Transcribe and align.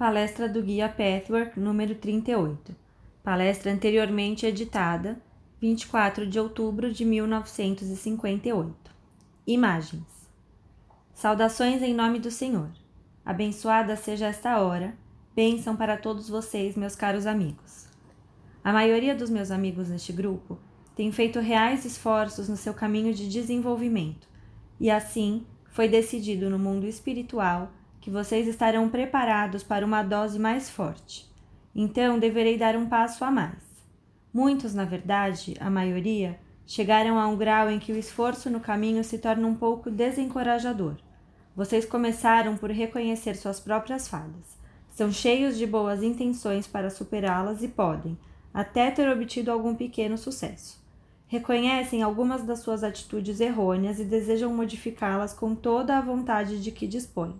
palestra 0.00 0.48
do 0.48 0.62
Guia 0.62 0.88
Pathwork 0.88 1.60
número 1.60 1.94
38, 1.94 2.74
palestra 3.22 3.70
anteriormente 3.70 4.46
editada, 4.46 5.20
24 5.60 6.26
de 6.26 6.40
outubro 6.40 6.90
de 6.90 7.04
1958. 7.04 8.74
Imagens. 9.46 10.06
Saudações 11.12 11.82
em 11.82 11.92
nome 11.92 12.18
do 12.18 12.30
Senhor. 12.30 12.70
Abençoada 13.22 13.94
seja 13.94 14.28
esta 14.28 14.58
hora. 14.58 14.96
Bênção 15.36 15.76
para 15.76 15.98
todos 15.98 16.30
vocês, 16.30 16.76
meus 16.76 16.96
caros 16.96 17.26
amigos. 17.26 17.86
A 18.64 18.72
maioria 18.72 19.14
dos 19.14 19.28
meus 19.28 19.50
amigos 19.50 19.90
neste 19.90 20.14
grupo 20.14 20.58
tem 20.96 21.12
feito 21.12 21.40
reais 21.40 21.84
esforços 21.84 22.48
no 22.48 22.56
seu 22.56 22.72
caminho 22.72 23.12
de 23.12 23.28
desenvolvimento, 23.28 24.26
e 24.80 24.90
assim 24.90 25.44
foi 25.68 25.88
decidido 25.88 26.48
no 26.48 26.58
mundo 26.58 26.86
espiritual 26.86 27.70
que 28.00 28.10
vocês 28.10 28.48
estarão 28.48 28.88
preparados 28.88 29.62
para 29.62 29.84
uma 29.84 30.02
dose 30.02 30.38
mais 30.38 30.70
forte. 30.70 31.30
Então 31.74 32.18
deverei 32.18 32.56
dar 32.56 32.76
um 32.76 32.86
passo 32.86 33.24
a 33.24 33.30
mais. 33.30 33.62
Muitos, 34.32 34.74
na 34.74 34.84
verdade, 34.84 35.56
a 35.60 35.68
maioria, 35.68 36.38
chegaram 36.66 37.18
a 37.18 37.26
um 37.26 37.36
grau 37.36 37.68
em 37.68 37.78
que 37.78 37.92
o 37.92 37.98
esforço 37.98 38.48
no 38.48 38.60
caminho 38.60 39.02
se 39.02 39.18
torna 39.18 39.46
um 39.46 39.54
pouco 39.54 39.90
desencorajador. 39.90 40.96
Vocês 41.54 41.84
começaram 41.84 42.56
por 42.56 42.70
reconhecer 42.70 43.34
suas 43.34 43.58
próprias 43.58 44.08
falhas. 44.08 44.58
São 44.90 45.12
cheios 45.12 45.58
de 45.58 45.66
boas 45.66 46.02
intenções 46.02 46.66
para 46.66 46.90
superá-las 46.90 47.62
e 47.62 47.68
podem, 47.68 48.16
até 48.54 48.90
ter 48.90 49.08
obtido 49.08 49.50
algum 49.50 49.74
pequeno 49.74 50.16
sucesso. 50.16 50.80
Reconhecem 51.26 52.02
algumas 52.02 52.42
das 52.42 52.60
suas 52.60 52.82
atitudes 52.82 53.40
errôneas 53.40 54.00
e 54.00 54.04
desejam 54.04 54.52
modificá-las 54.52 55.32
com 55.32 55.54
toda 55.54 55.96
a 55.96 56.00
vontade 56.00 56.60
de 56.60 56.72
que 56.72 56.88
dispõem. 56.88 57.34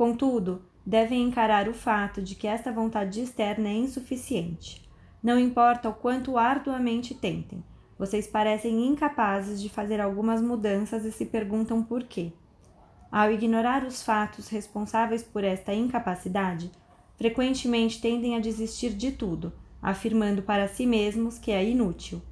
Contudo, 0.00 0.62
devem 0.86 1.20
encarar 1.20 1.68
o 1.68 1.74
fato 1.74 2.22
de 2.22 2.34
que 2.34 2.46
esta 2.46 2.72
vontade 2.72 3.20
externa 3.20 3.68
é 3.68 3.74
insuficiente. 3.74 4.88
Não 5.22 5.38
importa 5.38 5.90
o 5.90 5.92
quanto 5.92 6.38
arduamente 6.38 7.14
tentem, 7.14 7.62
vocês 7.98 8.26
parecem 8.26 8.86
incapazes 8.86 9.60
de 9.60 9.68
fazer 9.68 10.00
algumas 10.00 10.40
mudanças 10.40 11.04
e 11.04 11.12
se 11.12 11.26
perguntam 11.26 11.82
por 11.82 12.04
quê. 12.04 12.32
Ao 13.12 13.30
ignorar 13.30 13.84
os 13.84 14.02
fatos 14.02 14.48
responsáveis 14.48 15.22
por 15.22 15.44
esta 15.44 15.74
incapacidade, 15.74 16.70
frequentemente 17.18 18.00
tendem 18.00 18.36
a 18.36 18.40
desistir 18.40 18.94
de 18.94 19.12
tudo, 19.12 19.52
afirmando 19.82 20.40
para 20.40 20.66
si 20.66 20.86
mesmos 20.86 21.38
que 21.38 21.50
é 21.50 21.62
inútil. 21.62 22.22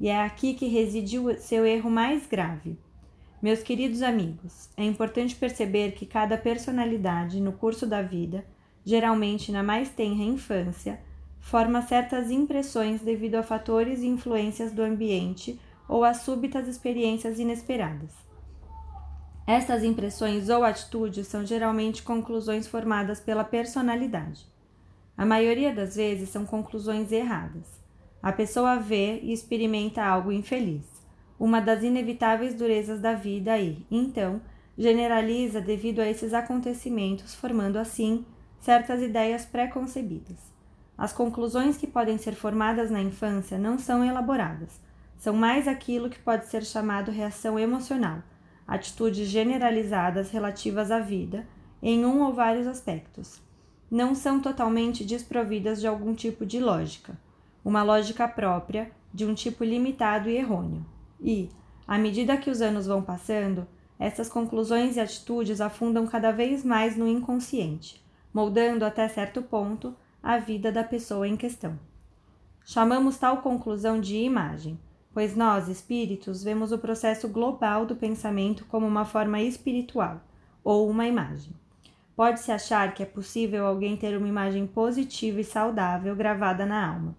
E 0.00 0.08
é 0.08 0.18
aqui 0.18 0.54
que 0.54 0.66
reside 0.66 1.18
o 1.18 1.38
seu 1.38 1.66
erro 1.66 1.90
mais 1.90 2.26
grave. 2.26 2.78
Meus 3.40 3.62
queridos 3.62 4.02
amigos, 4.02 4.68
é 4.76 4.84
importante 4.84 5.36
perceber 5.36 5.92
que 5.92 6.04
cada 6.04 6.36
personalidade 6.36 7.40
no 7.40 7.52
curso 7.52 7.86
da 7.86 8.02
vida, 8.02 8.44
geralmente 8.84 9.52
na 9.52 9.62
mais 9.62 9.88
tenra 9.90 10.24
infância, 10.24 11.00
forma 11.40 11.80
certas 11.82 12.32
impressões 12.32 13.00
devido 13.00 13.36
a 13.36 13.44
fatores 13.44 14.00
e 14.00 14.08
influências 14.08 14.72
do 14.72 14.82
ambiente 14.82 15.56
ou 15.88 16.02
a 16.02 16.14
súbitas 16.14 16.66
experiências 16.66 17.38
inesperadas. 17.38 18.10
Estas 19.46 19.84
impressões 19.84 20.48
ou 20.48 20.64
atitudes 20.64 21.28
são 21.28 21.46
geralmente 21.46 22.02
conclusões 22.02 22.66
formadas 22.66 23.20
pela 23.20 23.44
personalidade. 23.44 24.46
A 25.16 25.24
maioria 25.24 25.72
das 25.72 25.94
vezes 25.94 26.28
são 26.28 26.44
conclusões 26.44 27.12
erradas. 27.12 27.66
A 28.20 28.32
pessoa 28.32 28.76
vê 28.76 29.20
e 29.20 29.32
experimenta 29.32 30.04
algo 30.04 30.32
infeliz, 30.32 30.97
uma 31.38 31.60
das 31.60 31.82
inevitáveis 31.82 32.54
durezas 32.54 33.00
da 33.00 33.14
vida 33.14 33.58
e, 33.58 33.86
então, 33.90 34.40
generaliza 34.76 35.60
devido 35.60 36.00
a 36.00 36.08
esses 36.08 36.34
acontecimentos, 36.34 37.34
formando 37.34 37.76
assim 37.78 38.24
certas 38.60 39.02
ideias 39.02 39.44
pré-concebidas. 39.44 40.36
As 40.96 41.12
conclusões 41.12 41.76
que 41.76 41.86
podem 41.86 42.18
ser 42.18 42.34
formadas 42.34 42.90
na 42.90 43.00
infância 43.00 43.58
não 43.58 43.78
são 43.78 44.04
elaboradas, 44.04 44.80
são 45.16 45.34
mais 45.34 45.68
aquilo 45.68 46.10
que 46.10 46.18
pode 46.18 46.46
ser 46.46 46.64
chamado 46.64 47.10
reação 47.10 47.58
emocional, 47.58 48.22
atitudes 48.66 49.28
generalizadas 49.28 50.30
relativas 50.30 50.90
à 50.90 50.98
vida, 50.98 51.46
em 51.82 52.04
um 52.04 52.22
ou 52.22 52.32
vários 52.32 52.66
aspectos. 52.66 53.40
Não 53.90 54.14
são 54.14 54.40
totalmente 54.40 55.04
desprovidas 55.04 55.80
de 55.80 55.86
algum 55.86 56.14
tipo 56.14 56.44
de 56.44 56.60
lógica 56.60 57.16
uma 57.68 57.82
lógica 57.82 58.26
própria, 58.26 58.90
de 59.12 59.26
um 59.26 59.34
tipo 59.34 59.62
limitado 59.62 60.30
e 60.30 60.36
errôneo. 60.36 60.84
E, 61.20 61.48
à 61.86 61.98
medida 61.98 62.36
que 62.36 62.50
os 62.50 62.60
anos 62.60 62.86
vão 62.86 63.02
passando, 63.02 63.66
essas 63.98 64.28
conclusões 64.28 64.96
e 64.96 65.00
atitudes 65.00 65.60
afundam 65.60 66.06
cada 66.06 66.30
vez 66.30 66.64
mais 66.64 66.96
no 66.96 67.08
inconsciente, 67.08 68.04
moldando 68.32 68.84
até 68.84 69.08
certo 69.08 69.42
ponto 69.42 69.94
a 70.22 70.38
vida 70.38 70.70
da 70.70 70.84
pessoa 70.84 71.26
em 71.26 71.36
questão. 71.36 71.78
Chamamos 72.64 73.16
tal 73.16 73.38
conclusão 73.38 74.00
de 74.00 74.16
imagem, 74.16 74.78
pois 75.12 75.34
nós, 75.34 75.68
espíritos, 75.68 76.44
vemos 76.44 76.70
o 76.70 76.78
processo 76.78 77.28
global 77.28 77.86
do 77.86 77.96
pensamento 77.96 78.64
como 78.66 78.86
uma 78.86 79.04
forma 79.04 79.40
espiritual, 79.40 80.20
ou 80.62 80.88
uma 80.88 81.06
imagem. 81.06 81.52
Pode-se 82.14 82.52
achar 82.52 82.94
que 82.94 83.02
é 83.02 83.06
possível 83.06 83.66
alguém 83.66 83.96
ter 83.96 84.16
uma 84.16 84.28
imagem 84.28 84.66
positiva 84.66 85.40
e 85.40 85.44
saudável 85.44 86.14
gravada 86.14 86.66
na 86.66 86.88
alma 86.88 87.16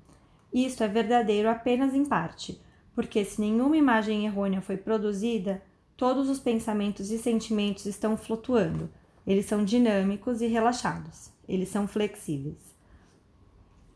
isto 0.53 0.83
é 0.83 0.87
verdadeiro 0.87 1.49
apenas 1.49 1.93
em 1.93 2.03
parte, 2.03 2.59
porque 2.99 3.23
se 3.23 3.39
nenhuma 3.39 3.77
imagem 3.77 4.25
errônea 4.25 4.59
foi 4.59 4.75
produzida, 4.75 5.63
todos 5.95 6.27
os 6.27 6.37
pensamentos 6.37 7.11
e 7.11 7.17
sentimentos 7.17 7.85
estão 7.85 8.17
flutuando. 8.17 8.89
Eles 9.25 9.45
são 9.45 9.63
dinâmicos 9.63 10.41
e 10.41 10.47
relaxados. 10.47 11.31
Eles 11.47 11.69
são 11.69 11.87
flexíveis. 11.87 12.57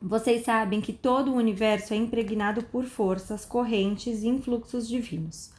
Vocês 0.02 0.46
sabem 0.46 0.80
que 0.80 0.94
todo 0.94 1.32
o 1.32 1.36
universo 1.36 1.94
é 1.94 1.98
impregnado 1.98 2.64
por 2.64 2.86
forças, 2.86 3.44
correntes 3.44 4.24
e 4.24 4.30
influxos 4.30 4.88
divinos. 4.88 5.52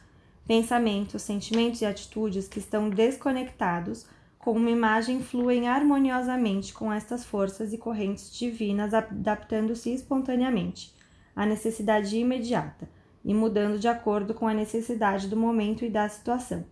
Pensamentos, 0.47 1.21
sentimentos 1.21 1.81
e 1.81 1.85
atitudes 1.85 2.47
que 2.47 2.57
estão 2.57 2.89
desconectados 2.89 4.07
com 4.39 4.53
uma 4.53 4.71
imagem 4.71 5.21
fluem 5.21 5.67
harmoniosamente 5.67 6.73
com 6.73 6.91
estas 6.91 7.23
forças 7.23 7.73
e 7.73 7.77
correntes 7.77 8.35
divinas, 8.35 8.91
adaptando-se 8.91 9.93
espontaneamente 9.93 10.91
à 11.35 11.45
necessidade 11.45 12.17
imediata 12.17 12.89
e 13.25 13.33
mudando 13.33 13.79
de 13.79 13.87
acordo 13.87 14.35
com 14.35 14.47
a 14.47 14.53
necessidade 14.53 15.27
do 15.27 15.35
momento 15.35 15.83
e 15.83 15.89
da 15.89 16.07
situação. 16.07 16.63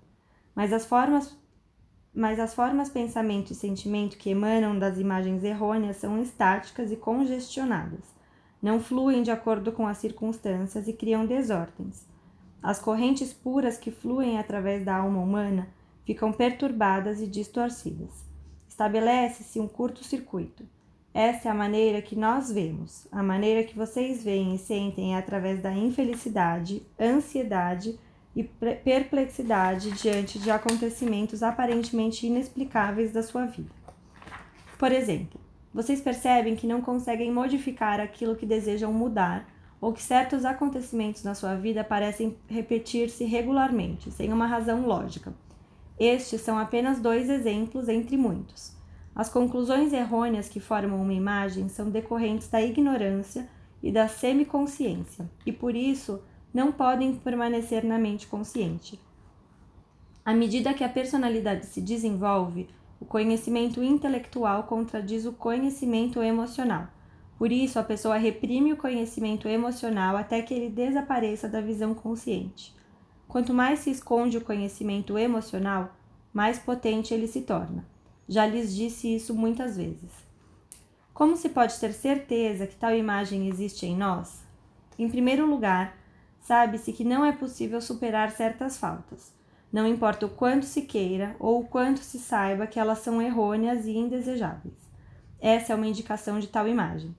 Mas 0.56 0.72
as 0.72 0.86
formas 0.86 1.36
mas 2.16 2.40
as 2.40 2.54
formas 2.54 2.92
pensamento 2.92 3.52
e 3.52 3.56
sentimento 3.56 4.20
que 4.20 4.30
emanam 4.30 4.78
das 4.78 5.00
imagens 5.00 5.44
errôneas 5.44 5.98
são 5.98 6.22
estáticas 6.22 6.92
e 6.92 6.96
congestionadas. 6.96 8.06
Não 8.62 8.80
fluem 8.80 9.24
de 9.24 9.32
acordo 9.32 9.72
com 9.72 9.88
as 9.88 9.98
circunstâncias 9.98 10.88
e 10.88 10.94
criam 10.94 11.26
desordens. 11.26 12.08
As 12.62 12.80
correntes 12.80 13.34
puras 13.34 13.80
que 13.80 13.90
fluem 13.90 14.38
através 14.38 14.86
da 14.86 14.98
alma 14.98 15.20
humana 15.20 15.68
ficam 16.06 16.32
perturbadas 16.32 17.20
e 17.20 17.26
distorcidas. 17.26 18.24
Estabelece-se 18.70 19.60
um 19.60 19.68
curto-circuito. 19.68 20.64
Essa 21.14 21.50
é 21.50 21.52
a 21.52 21.56
maneira 21.56 22.02
que 22.02 22.16
nós 22.16 22.52
vemos, 22.52 23.08
a 23.12 23.22
maneira 23.22 23.64
que 23.64 23.78
vocês 23.78 24.24
veem 24.24 24.56
e 24.56 24.58
sentem 24.58 25.14
é 25.14 25.18
através 25.18 25.62
da 25.62 25.72
infelicidade, 25.72 26.82
ansiedade 27.00 28.00
e 28.36 28.44
perplexidade 28.44 29.92
diante 29.92 30.40
de 30.40 30.50
acontecimentos 30.50 31.44
aparentemente 31.44 32.26
inexplicáveis 32.26 33.12
da 33.12 33.22
sua 33.22 33.46
vida. 33.46 33.70
Por 34.80 34.92
exemplo, 34.92 35.40
vocês 35.72 36.02
percebem 36.02 36.56
que 36.56 36.66
não 36.66 36.82
conseguem 36.82 37.32
modificar 37.32 38.00
aquilo 38.00 38.36
que 38.36 38.48
desejam 38.48 38.92
mudar 38.92 39.48
ou 39.80 39.94
que 39.94 40.02
certos 40.02 40.44
acontecimentos 40.46 41.24
na 41.24 41.36
sua 41.36 41.54
vida 41.54 41.84
parecem 41.84 42.36
repetir-se 42.48 43.24
regularmente, 43.24 44.12
sem 44.12 44.34
uma 44.34 44.48
razão 44.48 44.88
lógica. 44.88 45.32
Estes 46.00 46.42
são 46.42 46.58
apenas 46.58 47.00
dois 47.00 47.30
exemplos 47.30 47.88
entre 47.88 48.18
muitos. 48.18 48.82
As 49.16 49.30
conclusões 49.30 49.94
errôneas 49.94 50.50
que 50.50 50.60
formam 50.60 51.02
uma 51.02 51.14
imagem 51.14 51.70
são 51.70 51.90
decorrentes 51.90 52.48
da 52.48 52.62
ignorância 52.62 53.48
e 53.82 53.92
da 53.92 54.08
semiconsciência, 54.08 55.30
e 55.46 55.52
por 55.52 55.76
isso 55.76 56.20
não 56.54 56.72
podem 56.72 57.16
permanecer 57.16 57.86
na 57.86 58.00
mente 58.00 58.26
consciente. 58.26 59.00
À 60.26 60.34
medida 60.34 60.74
que 60.74 60.84
a 60.84 60.90
personalidade 60.90 61.66
se 61.66 61.82
desenvolve, 61.82 62.70
o 63.00 63.06
conhecimento 63.06 63.84
intelectual 63.84 64.64
contradiz 64.64 65.26
o 65.26 65.34
conhecimento 65.34 66.24
emocional. 66.24 66.88
Por 67.38 67.52
isso, 67.52 67.78
a 67.78 67.84
pessoa 67.84 68.16
reprime 68.16 68.72
o 68.72 68.78
conhecimento 68.78 69.48
emocional 69.48 70.16
até 70.16 70.42
que 70.42 70.54
ele 70.54 70.70
desapareça 70.70 71.50
da 71.50 71.60
visão 71.60 71.94
consciente. 71.94 72.74
Quanto 73.28 73.54
mais 73.54 73.80
se 73.80 73.92
esconde 73.92 74.38
o 74.38 74.46
conhecimento 74.46 75.18
emocional, 75.18 75.94
mais 76.32 76.58
potente 76.58 77.14
ele 77.14 77.28
se 77.28 77.42
torna. 77.42 77.93
Já 78.28 78.46
lhes 78.46 78.74
disse 78.76 79.16
isso 79.16 79.34
muitas 79.34 79.78
vezes. 79.78 80.12
Como 81.14 81.38
se 81.38 81.50
pode 81.50 81.80
ter 81.80 81.94
certeza 81.94 82.66
que 82.66 82.76
tal 82.76 82.96
imagem 82.96 83.48
existe 83.48 83.86
em 83.86 83.96
nós? 83.96 84.42
Em 84.98 85.10
primeiro 85.10 85.46
lugar, 85.46 85.98
sabe-se 86.42 86.94
que 86.94 87.04
não 87.04 87.24
é 87.24 87.32
possível 87.32 87.82
superar 87.82 88.32
certas 88.32 88.78
faltas, 88.78 89.34
não 89.74 89.88
importa 89.88 90.28
o 90.28 90.30
quanto 90.30 90.68
se 90.68 90.84
queira 90.84 91.36
ou 91.40 91.62
o 91.62 91.66
quanto 91.66 92.00
se 92.02 92.20
saiba 92.20 92.68
que 92.68 92.80
elas 92.80 93.00
são 93.00 93.20
errôneas 93.20 93.88
e 93.88 93.98
indesejáveis. 93.98 94.78
essa 95.42 95.74
é 95.74 95.76
uma 95.76 95.88
indicação 95.88 96.40
de 96.40 96.48
tal 96.48 96.68
imagem. 96.68 97.16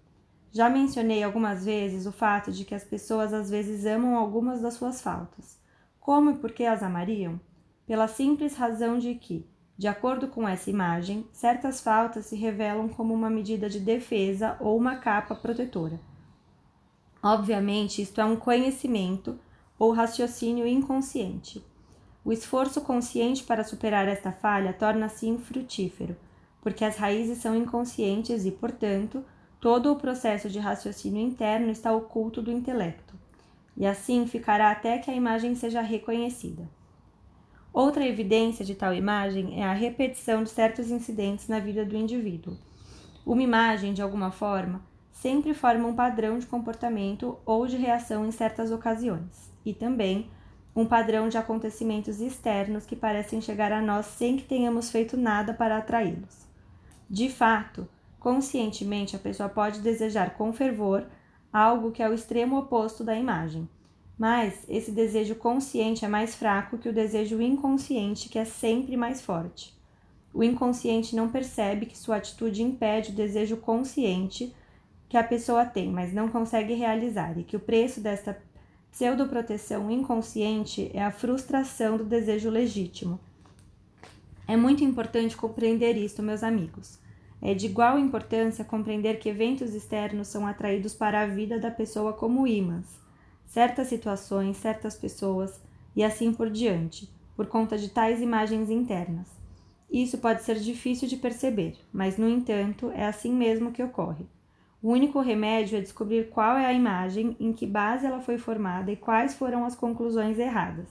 Já 0.52 0.70
mencionei 0.70 1.22
algumas 1.24 1.64
vezes 1.64 2.06
o 2.06 2.12
fato 2.12 2.52
de 2.52 2.64
que 2.64 2.74
as 2.74 2.84
pessoas 2.84 3.34
às 3.34 3.50
vezes 3.50 3.84
amam 3.84 4.16
algumas 4.16 4.60
das 4.60 4.74
suas 4.74 5.00
faltas. 5.00 5.58
Como 5.98 6.30
e 6.30 6.34
por 6.34 6.52
que 6.52 6.64
as 6.64 6.80
amariam? 6.80 7.40
Pela 7.86 8.06
simples 8.06 8.54
razão 8.54 9.00
de 9.00 9.16
que, 9.16 9.44
de 9.76 9.88
acordo 9.88 10.28
com 10.28 10.48
essa 10.48 10.70
imagem, 10.70 11.26
certas 11.32 11.80
faltas 11.80 12.26
se 12.26 12.36
revelam 12.36 12.88
como 12.88 13.12
uma 13.12 13.28
medida 13.28 13.68
de 13.68 13.80
defesa 13.80 14.56
ou 14.60 14.76
uma 14.76 14.96
capa 14.96 15.34
protetora. 15.34 15.98
Obviamente, 17.20 18.00
isto 18.00 18.20
é 18.20 18.24
um 18.24 18.36
conhecimento 18.36 19.38
ou 19.78 19.92
raciocínio 19.92 20.66
inconsciente. 20.66 21.64
O 22.24 22.32
esforço 22.32 22.80
consciente 22.80 23.42
para 23.42 23.64
superar 23.64 24.06
esta 24.06 24.30
falha 24.30 24.72
torna-se 24.72 25.26
infrutífero, 25.26 26.16
porque 26.62 26.84
as 26.84 26.96
raízes 26.96 27.38
são 27.38 27.56
inconscientes 27.56 28.44
e, 28.44 28.50
portanto, 28.52 29.24
todo 29.60 29.90
o 29.90 29.96
processo 29.96 30.48
de 30.48 30.58
raciocínio 30.58 31.20
interno 31.20 31.70
está 31.70 31.92
oculto 31.92 32.40
do 32.40 32.52
intelecto, 32.52 33.14
e 33.76 33.86
assim 33.86 34.26
ficará 34.26 34.70
até 34.70 34.98
que 34.98 35.10
a 35.10 35.14
imagem 35.14 35.54
seja 35.54 35.80
reconhecida. 35.80 36.68
Outra 37.74 38.06
evidência 38.06 38.64
de 38.64 38.72
tal 38.72 38.94
imagem 38.94 39.60
é 39.60 39.64
a 39.64 39.72
repetição 39.72 40.44
de 40.44 40.50
certos 40.50 40.92
incidentes 40.92 41.48
na 41.48 41.58
vida 41.58 41.84
do 41.84 41.96
indivíduo. 41.96 42.56
Uma 43.26 43.42
imagem, 43.42 43.92
de 43.92 44.00
alguma 44.00 44.30
forma, 44.30 44.80
sempre 45.10 45.52
forma 45.52 45.88
um 45.88 45.94
padrão 45.94 46.38
de 46.38 46.46
comportamento 46.46 47.36
ou 47.44 47.66
de 47.66 47.76
reação 47.76 48.24
em 48.24 48.30
certas 48.30 48.70
ocasiões, 48.70 49.50
e 49.66 49.74
também 49.74 50.30
um 50.76 50.86
padrão 50.86 51.28
de 51.28 51.36
acontecimentos 51.36 52.20
externos 52.20 52.86
que 52.86 52.94
parecem 52.94 53.40
chegar 53.40 53.72
a 53.72 53.82
nós 53.82 54.06
sem 54.06 54.36
que 54.36 54.44
tenhamos 54.44 54.92
feito 54.92 55.16
nada 55.16 55.52
para 55.52 55.78
atraí-los. 55.78 56.46
De 57.10 57.28
fato, 57.28 57.88
conscientemente 58.20 59.16
a 59.16 59.18
pessoa 59.18 59.48
pode 59.48 59.80
desejar 59.80 60.34
com 60.34 60.52
fervor 60.52 61.06
algo 61.52 61.90
que 61.90 62.04
é 62.04 62.08
o 62.08 62.14
extremo 62.14 62.56
oposto 62.56 63.02
da 63.02 63.16
imagem, 63.16 63.68
mas 64.19 64.64
esse 64.69 64.93
desejo 64.93 65.34
consciente 65.34 66.05
é 66.05 66.08
mais 66.08 66.34
fraco 66.34 66.78
que 66.78 66.88
o 66.88 66.93
desejo 66.93 67.40
inconsciente, 67.43 68.28
que 68.28 68.38
é 68.38 68.44
sempre 68.44 68.96
mais 68.96 69.20
forte. 69.20 69.75
O 70.32 70.43
inconsciente 70.43 71.16
não 71.16 71.28
percebe 71.28 71.87
que 71.87 71.99
sua 71.99 72.16
atitude 72.16 72.62
impede 72.62 73.11
o 73.11 73.14
desejo 73.14 73.56
consciente 73.56 74.55
que 75.08 75.16
a 75.16 75.25
pessoa 75.25 75.64
tem, 75.64 75.90
mas 75.90 76.12
não 76.12 76.28
consegue 76.28 76.75
realizar, 76.75 77.38
e 77.38 77.44
que 77.44 77.56
o 77.56 77.61
preço 77.61 78.00
desta 78.00 78.40
pseudoproteção 78.90 79.90
inconsciente 79.90 80.90
é 80.94 81.02
a 81.02 81.10
frustração 81.10 81.96
do 81.96 82.05
desejo 82.05 82.50
legítimo. 82.50 83.19
É 84.46 84.56
muito 84.56 84.84
importante 84.84 85.37
compreender 85.37 85.96
isto, 85.96 86.22
meus 86.22 86.43
amigos. 86.43 86.99
É 87.43 87.55
de 87.55 87.67
igual 87.67 87.99
importância 87.99 88.64
compreender 88.64 89.19
que 89.19 89.28
eventos 89.28 89.75
externos 89.75 90.28
são 90.28 90.46
atraídos 90.46 90.94
para 90.94 91.20
a 91.20 91.26
vida 91.26 91.58
da 91.58 91.70
pessoa 91.70 92.12
como 92.12 92.46
ímãs 92.46 93.03
certas 93.54 93.86
situações, 93.86 94.56
certas 94.56 94.96
pessoas 94.96 95.62
e 95.94 96.02
assim 96.02 96.34
por 96.34 96.50
diante, 96.50 97.08
por 97.36 97.46
conta 97.46 97.78
de 97.78 97.88
tais 97.88 98.20
imagens 98.20 98.68
internas. 98.68 99.28
Isso 99.88 100.18
pode 100.18 100.42
ser 100.42 100.56
difícil 100.58 101.06
de 101.06 101.16
perceber, 101.16 101.76
mas 101.92 102.18
no 102.18 102.28
entanto 102.28 102.90
é 102.90 103.06
assim 103.06 103.32
mesmo 103.32 103.70
que 103.70 103.80
ocorre. 103.80 104.26
O 104.82 104.90
único 104.90 105.20
remédio 105.20 105.78
é 105.78 105.80
descobrir 105.80 106.30
qual 106.30 106.56
é 106.56 106.66
a 106.66 106.72
imagem, 106.72 107.36
em 107.38 107.52
que 107.52 107.64
base 107.64 108.04
ela 108.04 108.20
foi 108.20 108.38
formada 108.38 108.90
e 108.90 108.96
quais 108.96 109.36
foram 109.36 109.64
as 109.64 109.76
conclusões 109.76 110.36
erradas. 110.36 110.88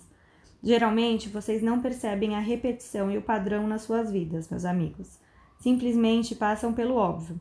Geralmente 0.64 1.28
vocês 1.28 1.62
não 1.62 1.82
percebem 1.82 2.34
a 2.34 2.40
repetição 2.40 3.12
e 3.12 3.18
o 3.18 3.22
padrão 3.22 3.68
nas 3.68 3.82
suas 3.82 4.10
vidas, 4.10 4.48
meus 4.50 4.64
amigos. 4.64 5.20
Simplesmente 5.60 6.34
passam 6.34 6.72
pelo 6.72 6.96
óbvio 6.96 7.38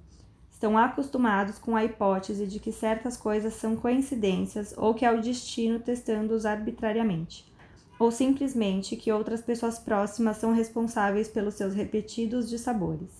estão 0.62 0.78
acostumados 0.78 1.58
com 1.58 1.74
a 1.74 1.84
hipótese 1.84 2.46
de 2.46 2.60
que 2.60 2.70
certas 2.70 3.16
coisas 3.16 3.54
são 3.54 3.74
coincidências 3.74 4.72
ou 4.76 4.94
que 4.94 5.04
é 5.04 5.10
o 5.10 5.20
destino 5.20 5.80
testando-os 5.80 6.46
arbitrariamente, 6.46 7.44
ou 7.98 8.12
simplesmente 8.12 8.94
que 8.94 9.10
outras 9.10 9.42
pessoas 9.42 9.80
próximas 9.80 10.36
são 10.36 10.52
responsáveis 10.52 11.26
pelos 11.26 11.54
seus 11.54 11.74
repetidos 11.74 12.48
dissabores. 12.48 13.10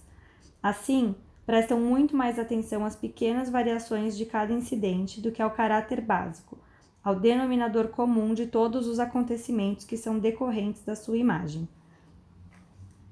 Assim, 0.63 1.17
prestam 1.45 1.81
muito 1.81 2.17
mais 2.17 2.39
atenção 2.39 2.85
às 2.85 2.95
pequenas 2.95 3.51
variações 3.51 4.17
de 4.17 4.25
cada 4.25 4.53
incidente 4.53 5.21
do 5.21 5.33
que 5.33 5.43
ao 5.43 5.51
caráter 5.51 6.01
básico, 6.01 6.57
ao 7.03 7.17
denominador 7.17 7.89
comum 7.89 8.35
de 8.35 8.47
todos 8.47 8.87
os 8.87 9.01
acontecimentos 9.01 9.85
que 9.85 9.97
são 9.97 10.17
decorrentes 10.17 10.85
da 10.85 10.95
sua 10.95 11.17
imagem. 11.17 11.69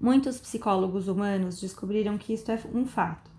Muitos 0.00 0.38
psicólogos 0.38 1.09
humanos 1.09 1.61
descobriram 1.61 2.17
que 2.17 2.32
isto 2.32 2.53
é 2.53 2.61
um 2.73 2.87
fato 2.87 3.30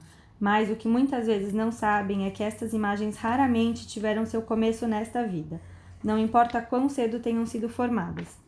mas 0.41 0.71
o 0.71 0.75
que 0.75 0.87
muitas 0.87 1.27
vezes 1.27 1.53
não 1.53 1.71
sabem 1.71 2.25
é 2.25 2.31
que 2.31 2.41
estas 2.41 2.73
imagens 2.73 3.15
raramente 3.15 3.87
tiveram 3.87 4.25
seu 4.25 4.41
começo 4.41 4.87
nesta 4.87 5.21
vida, 5.27 5.61
não 6.03 6.17
importa 6.17 6.59
quão 6.59 6.89
cedo 6.89 7.19
tenham 7.19 7.45
sido 7.45 7.69
formadas. 7.69 8.39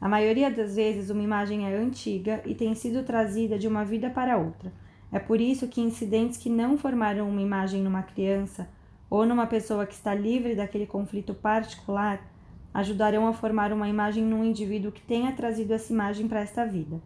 A 0.00 0.08
maioria 0.08 0.48
das 0.48 0.76
vezes, 0.76 1.10
uma 1.10 1.24
imagem 1.24 1.66
é 1.66 1.76
antiga 1.76 2.40
e 2.46 2.54
tem 2.54 2.72
sido 2.76 3.02
trazida 3.02 3.58
de 3.58 3.66
uma 3.66 3.84
vida 3.84 4.08
para 4.08 4.38
outra. 4.38 4.72
É 5.10 5.18
por 5.18 5.40
isso 5.40 5.66
que 5.66 5.80
incidentes 5.80 6.38
que 6.38 6.48
não 6.48 6.78
formaram 6.78 7.28
uma 7.28 7.42
imagem 7.42 7.82
numa 7.82 8.04
criança 8.04 8.68
ou 9.10 9.26
numa 9.26 9.46
pessoa 9.48 9.84
que 9.84 9.94
está 9.94 10.14
livre 10.14 10.54
daquele 10.54 10.86
conflito 10.86 11.34
particular 11.34 12.24
ajudarão 12.72 13.26
a 13.26 13.32
formar 13.32 13.72
uma 13.72 13.88
imagem 13.88 14.22
num 14.22 14.44
indivíduo 14.44 14.92
que 14.92 15.02
tenha 15.02 15.32
trazido 15.32 15.74
essa 15.74 15.92
imagem 15.92 16.28
para 16.28 16.40
esta 16.40 16.64
vida. 16.64 17.00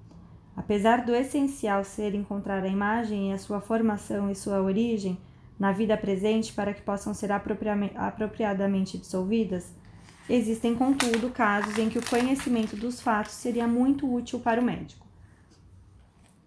Apesar 0.57 1.05
do 1.05 1.15
essencial 1.15 1.85
ser 1.85 2.15
encontrar 2.15 2.63
a 2.63 2.69
imagem 2.69 3.31
e 3.31 3.33
a 3.33 3.39
sua 3.39 3.61
formação 3.61 4.31
e 4.31 4.35
sua 4.35 4.63
origem 4.63 5.19
na 5.59 5.73
vida 5.73 5.97
presente 5.97 6.53
para 6.53 6.73
que 6.73 6.83
possam 6.83 7.13
ser 7.13 7.31
apropriadamente 7.33 8.97
dissolvidas, 8.97 9.73
existem, 10.29 10.75
contudo, 10.75 11.31
casos 11.31 11.77
em 11.79 11.89
que 11.89 11.99
o 11.99 12.07
conhecimento 12.07 12.77
dos 12.77 13.01
fatos 13.01 13.35
seria 13.35 13.67
muito 13.67 14.13
útil 14.13 14.41
para 14.41 14.61
o 14.61 14.65
médico. 14.65 15.05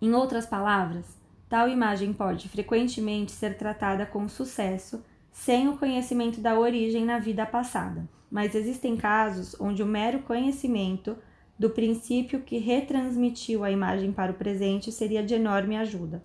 Em 0.02 0.14
outras 0.14 0.46
palavras, 0.46 1.06
tal 1.50 1.68
imagem 1.68 2.14
pode 2.14 2.48
frequentemente 2.50 3.32
ser 3.32 3.58
tratada 3.58 4.06
com 4.06 4.28
sucesso 4.30 5.04
sem 5.32 5.68
o 5.68 5.78
conhecimento 5.78 6.42
da 6.42 6.58
origem 6.58 7.06
na 7.06 7.20
vida 7.20 7.46
passada, 7.46 8.08
mas 8.32 8.56
existem 8.56 8.98
casos 8.98 9.56
onde 9.60 9.84
o 9.84 9.86
mero 9.86 10.20
conhecimento 10.20 11.18
do 11.58 11.70
princípio 11.70 12.42
que 12.42 12.58
retransmitiu 12.58 13.64
a 13.64 13.72
imagem 13.72 14.12
para 14.12 14.32
o 14.32 14.36
presente 14.36 14.92
seria 14.92 15.24
de 15.24 15.34
enorme 15.34 15.76
ajuda. 15.76 16.24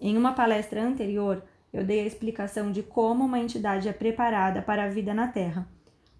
Em 0.00 0.18
uma 0.18 0.32
palestra 0.32 0.82
anterior, 0.82 1.42
eu 1.72 1.84
dei 1.84 2.00
a 2.00 2.06
explicação 2.06 2.70
de 2.70 2.82
como 2.82 3.24
uma 3.24 3.38
entidade 3.38 3.88
é 3.88 3.92
preparada 3.92 4.60
para 4.62 4.84
a 4.84 4.88
vida 4.88 5.14
na 5.14 5.28
Terra, 5.28 5.68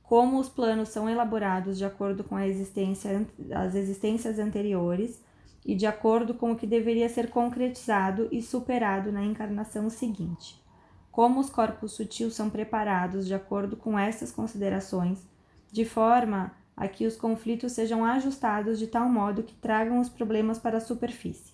como 0.02 0.38
os 0.38 0.48
planos 0.48 0.88
são 0.88 1.08
elaborados 1.08 1.78
de 1.78 1.84
acordo 1.84 2.24
com 2.24 2.38
existência, 2.38 3.26
as 3.52 3.74
existências 3.74 4.38
anteriores 4.38 5.22
e 5.64 5.74
de 5.74 5.86
acordo 5.86 6.34
com 6.34 6.52
o 6.52 6.56
que 6.56 6.66
deveria 6.66 7.08
ser 7.08 7.30
concretizado 7.30 8.28
e 8.30 8.42
superado 8.42 9.10
na 9.10 9.24
encarnação 9.24 9.88
seguinte. 9.88 10.62
Como 11.10 11.40
os 11.40 11.48
corpos 11.48 11.92
sutis 11.92 12.34
são 12.34 12.50
preparados 12.50 13.26
de 13.26 13.34
acordo 13.34 13.76
com 13.76 13.98
essas 13.98 14.32
considerações, 14.32 15.26
de 15.70 15.84
forma 15.84 16.52
a 16.76 16.88
que 16.88 17.06
os 17.06 17.16
conflitos 17.16 17.72
sejam 17.72 18.04
ajustados 18.04 18.78
de 18.78 18.86
tal 18.86 19.08
modo 19.08 19.42
que 19.42 19.54
tragam 19.54 20.00
os 20.00 20.08
problemas 20.08 20.58
para 20.58 20.78
a 20.78 20.80
superfície. 20.80 21.52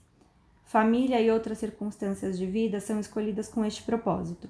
Família 0.65 1.21
e 1.21 1.31
outras 1.31 1.59
circunstâncias 1.59 2.39
de 2.39 2.47
vida 2.47 2.81
são 2.81 3.01
escolhidas 3.01 3.49
com 3.49 3.65
este 3.65 3.83
propósito. 3.83 4.49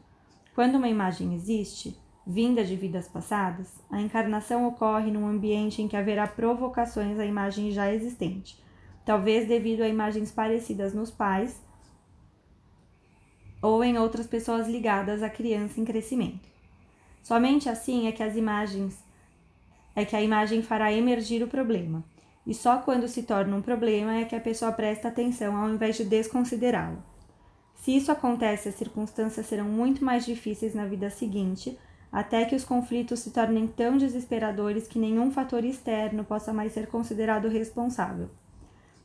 Quando 0.54 0.76
uma 0.76 0.88
imagem 0.88 1.34
existe, 1.34 1.96
vinda 2.26 2.62
de 2.62 2.76
vidas 2.76 3.08
passadas, 3.08 3.72
a 3.90 4.00
encarnação 4.00 4.66
ocorre 4.66 5.10
num 5.10 5.26
ambiente 5.26 5.80
em 5.80 5.88
que 5.88 5.96
haverá 5.96 6.26
provocações 6.26 7.18
à 7.18 7.24
imagem 7.24 7.70
já 7.72 7.92
existente, 7.92 8.62
talvez 9.04 9.48
devido 9.48 9.80
a 9.80 9.88
imagens 9.88 10.30
parecidas 10.30 10.92
nos 10.92 11.10
pais 11.10 11.60
ou 13.62 13.82
em 13.82 13.98
outras 13.98 14.26
pessoas 14.26 14.68
ligadas 14.68 15.22
à 15.22 15.28
criança 15.28 15.80
em 15.80 15.84
crescimento. 15.84 16.48
Somente 17.22 17.68
assim 17.68 18.06
é 18.06 18.12
que 18.12 18.22
as 18.22 18.36
imagens 18.36 19.02
é 20.00 20.04
que 20.04 20.16
a 20.16 20.22
imagem 20.22 20.62
fará 20.62 20.92
emergir 20.92 21.42
o 21.42 21.48
problema. 21.48 22.04
E 22.46 22.54
só 22.54 22.78
quando 22.78 23.06
se 23.06 23.22
torna 23.22 23.54
um 23.56 23.62
problema 23.62 24.16
é 24.16 24.24
que 24.24 24.34
a 24.34 24.40
pessoa 24.40 24.72
presta 24.72 25.08
atenção 25.08 25.56
ao 25.56 25.68
invés 25.68 25.96
de 25.96 26.04
desconsiderá-lo. 26.04 27.02
Se 27.76 27.96
isso 27.96 28.10
acontece, 28.12 28.68
as 28.68 28.74
circunstâncias 28.74 29.46
serão 29.46 29.66
muito 29.66 30.04
mais 30.04 30.26
difíceis 30.26 30.74
na 30.74 30.84
vida 30.84 31.08
seguinte, 31.10 31.78
até 32.12 32.44
que 32.44 32.56
os 32.56 32.64
conflitos 32.64 33.20
se 33.20 33.30
tornem 33.30 33.66
tão 33.66 33.96
desesperadores 33.96 34.88
que 34.88 34.98
nenhum 34.98 35.30
fator 35.30 35.64
externo 35.64 36.24
possa 36.24 36.52
mais 36.52 36.72
ser 36.72 36.86
considerado 36.88 37.48
responsável. 37.48 38.28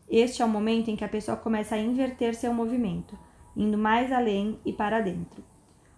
Este 0.10 0.42
é 0.42 0.46
o 0.46 0.50
momento 0.50 0.90
em 0.90 0.96
que 0.96 1.04
a 1.04 1.10
pessoa 1.10 1.38
começa 1.38 1.76
a 1.76 1.80
inverter 1.80 2.36
seu 2.36 2.54
movimento, 2.54 3.18
indo 3.56 3.78
mais 3.78 4.12
além 4.12 4.60
e 4.66 4.74
para 4.74 5.02
dentro. 5.02 5.44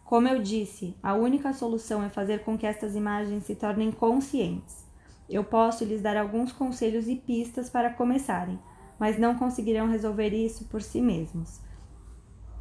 Como 0.06 0.27
eu 0.27 0.42
disse, 0.42 0.96
a 1.04 1.13
única 1.13 1.51
solução 1.51 2.01
é 2.01 2.10
fazer 2.10 2.44
com 2.44 2.58
que 2.58 2.66
estas 2.66 2.96
imagens 2.96 3.44
se 3.44 3.56
tornem 3.56 3.92
conscientes. 3.92 4.87
Eu 5.29 5.43
posso 5.43 5.84
lhes 5.84 6.01
dar 6.01 6.15
alguns 6.15 6.51
conselhos 6.51 7.07
e 7.07 7.15
pistas 7.15 7.69
para 7.69 7.93
começarem, 7.93 8.57
mas 9.00 9.19
não 9.19 9.36
conseguirão 9.36 9.89
resolver 9.89 10.29
isso 10.29 10.65
por 10.65 10.81
si 10.81 11.01
mesmos. 11.01 11.62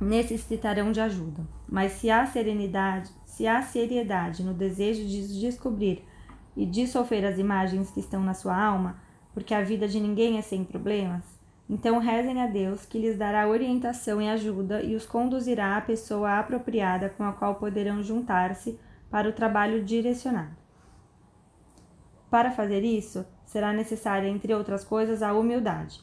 necessitarão 0.00 0.92
de 0.92 1.00
ajuda. 1.00 1.46
Mas 1.66 1.92
se 1.92 2.11
há 2.11 2.26
serenidade, 2.26 3.11
se 3.25 3.46
há 3.46 3.62
seriedade 3.62 4.42
no 4.42 4.52
desejo 4.52 5.06
de 5.06 5.40
descobrir 5.40 6.04
e 6.54 6.66
dissolver 6.66 7.25
as 7.25 7.38
imagens 7.38 7.90
que 7.90 8.00
estão 8.00 8.23
na 8.23 8.35
sua 8.35 8.62
alma, 8.62 9.00
porque 9.32 9.54
a 9.54 9.62
vida 9.62 9.88
de 9.88 9.99
ninguém 9.99 10.37
é 10.37 10.42
sem 10.42 10.64
problemas, 10.64 11.25
então 11.68 11.99
rezem 11.99 12.42
a 12.42 12.46
Deus 12.46 12.85
que 12.85 12.99
lhes 12.99 13.16
dará 13.16 13.49
orientação 13.49 14.20
e 14.20 14.28
ajuda 14.28 14.82
e 14.82 14.94
os 14.94 15.04
conduzirá 15.06 15.76
à 15.76 15.80
pessoa 15.80 16.38
apropriada 16.38 17.08
com 17.08 17.25
a 17.25 17.32
qual 17.32 17.56
poderão 17.56 18.02
juntar-se 18.02 18.78
para 19.11 19.28
o 19.28 19.32
trabalho 19.32 19.85
direcionado. 19.85 20.65
Para 22.37 22.50
fazer 22.50 22.85
isso, 22.85 23.25
será 23.47 23.73
necessária, 23.73 24.28
entre 24.28 24.52
outras 24.52 24.85
coisas, 24.85 25.23
a 25.23 25.33
humildade. 25.33 26.02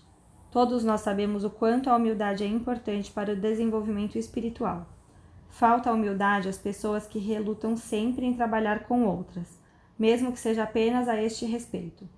Todos 0.50 0.84
nós 0.84 1.02
sabemos 1.02 1.44
o 1.44 1.50
quanto 1.52 1.92
a 1.92 1.96
humildade 1.96 2.44
é 2.44 2.48
importante 2.48 3.12
para 3.12 3.34
o 3.34 3.36
desenvolvimento 3.36 4.18
espiritual. 4.18 4.88
Falta 5.48 5.92
a 5.92 5.94
humildade 5.94 6.50
às 6.50 6.58
pessoas 6.58 7.06
que 7.06 7.20
relutam 7.20 7.78
sempre 7.78 8.26
em 8.26 8.34
trabalhar 8.34 8.86
com 8.86 9.06
outras, 9.06 9.62
mesmo 10.00 10.32
que 10.32 10.40
seja 10.40 10.64
apenas 10.64 11.08
a 11.08 11.22
este 11.22 11.46
respeito. 11.46 12.10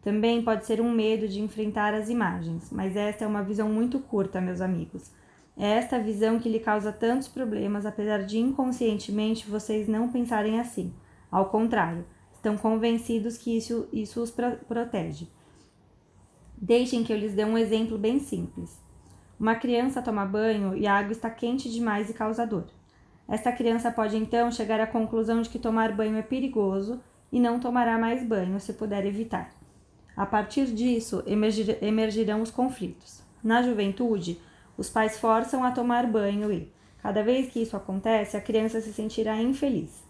Também 0.00 0.40
pode 0.44 0.64
ser 0.66 0.80
um 0.80 0.92
medo 0.92 1.26
de 1.26 1.40
enfrentar 1.40 1.94
as 1.94 2.08
imagens, 2.08 2.70
mas 2.70 2.94
esta 2.94 3.24
é 3.24 3.26
uma 3.26 3.42
visão 3.42 3.68
muito 3.68 3.98
curta, 3.98 4.40
meus 4.40 4.60
amigos. 4.60 5.10
É 5.56 5.66
esta 5.66 5.98
visão 5.98 6.38
que 6.38 6.48
lhe 6.48 6.60
causa 6.60 6.92
tantos 6.92 7.26
problemas, 7.26 7.84
apesar 7.84 8.22
de 8.22 8.38
inconscientemente 8.38 9.50
vocês 9.50 9.88
não 9.88 10.12
pensarem 10.12 10.60
assim. 10.60 10.94
Ao 11.28 11.46
contrário, 11.46 12.04
estão 12.44 12.58
convencidos 12.58 13.38
que 13.38 13.56
isso, 13.56 13.88
isso 13.90 14.22
os 14.22 14.30
protege. 14.30 15.26
Deixem 16.60 17.02
que 17.02 17.10
eu 17.10 17.16
lhes 17.16 17.32
dê 17.32 17.42
um 17.42 17.56
exemplo 17.56 17.96
bem 17.96 18.20
simples. 18.20 18.78
Uma 19.40 19.54
criança 19.54 20.02
toma 20.02 20.26
banho 20.26 20.76
e 20.76 20.86
a 20.86 20.94
água 20.94 21.12
está 21.12 21.30
quente 21.30 21.70
demais 21.70 22.10
e 22.10 22.14
causa 22.14 22.46
dor. 22.46 22.66
Esta 23.26 23.50
criança 23.50 23.90
pode 23.90 24.16
então 24.16 24.52
chegar 24.52 24.78
à 24.78 24.86
conclusão 24.86 25.40
de 25.40 25.48
que 25.48 25.58
tomar 25.58 25.92
banho 25.92 26.18
é 26.18 26.22
perigoso 26.22 27.00
e 27.32 27.40
não 27.40 27.58
tomará 27.58 27.98
mais 27.98 28.22
banho 28.22 28.60
se 28.60 28.74
puder 28.74 29.06
evitar. 29.06 29.50
A 30.14 30.26
partir 30.26 30.66
disso, 30.66 31.22
emergir, 31.26 31.78
emergirão 31.82 32.42
os 32.42 32.50
conflitos. 32.50 33.22
Na 33.42 33.62
juventude, 33.62 34.38
os 34.76 34.90
pais 34.90 35.18
forçam 35.18 35.64
a 35.64 35.70
tomar 35.70 36.06
banho 36.06 36.52
e, 36.52 36.70
cada 37.02 37.22
vez 37.22 37.50
que 37.50 37.62
isso 37.62 37.76
acontece, 37.76 38.36
a 38.36 38.40
criança 38.40 38.80
se 38.80 38.92
sentirá 38.92 39.40
infeliz. 39.40 40.03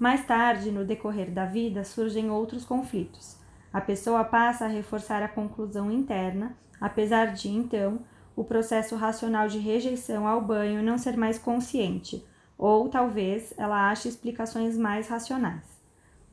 Mais 0.00 0.24
tarde, 0.24 0.70
no 0.70 0.82
decorrer 0.82 1.30
da 1.30 1.44
vida, 1.44 1.84
surgem 1.84 2.30
outros 2.30 2.64
conflitos. 2.64 3.36
A 3.70 3.82
pessoa 3.82 4.24
passa 4.24 4.64
a 4.64 4.68
reforçar 4.68 5.22
a 5.22 5.28
conclusão 5.28 5.92
interna, 5.92 6.56
apesar 6.80 7.34
de, 7.34 7.50
então, 7.50 8.00
o 8.34 8.42
processo 8.42 8.96
racional 8.96 9.46
de 9.46 9.58
rejeição 9.58 10.26
ao 10.26 10.40
banho 10.40 10.82
não 10.82 10.96
ser 10.96 11.18
mais 11.18 11.38
consciente, 11.38 12.24
ou 12.56 12.88
talvez 12.88 13.52
ela 13.58 13.90
ache 13.90 14.08
explicações 14.08 14.74
mais 14.74 15.06
racionais. 15.06 15.78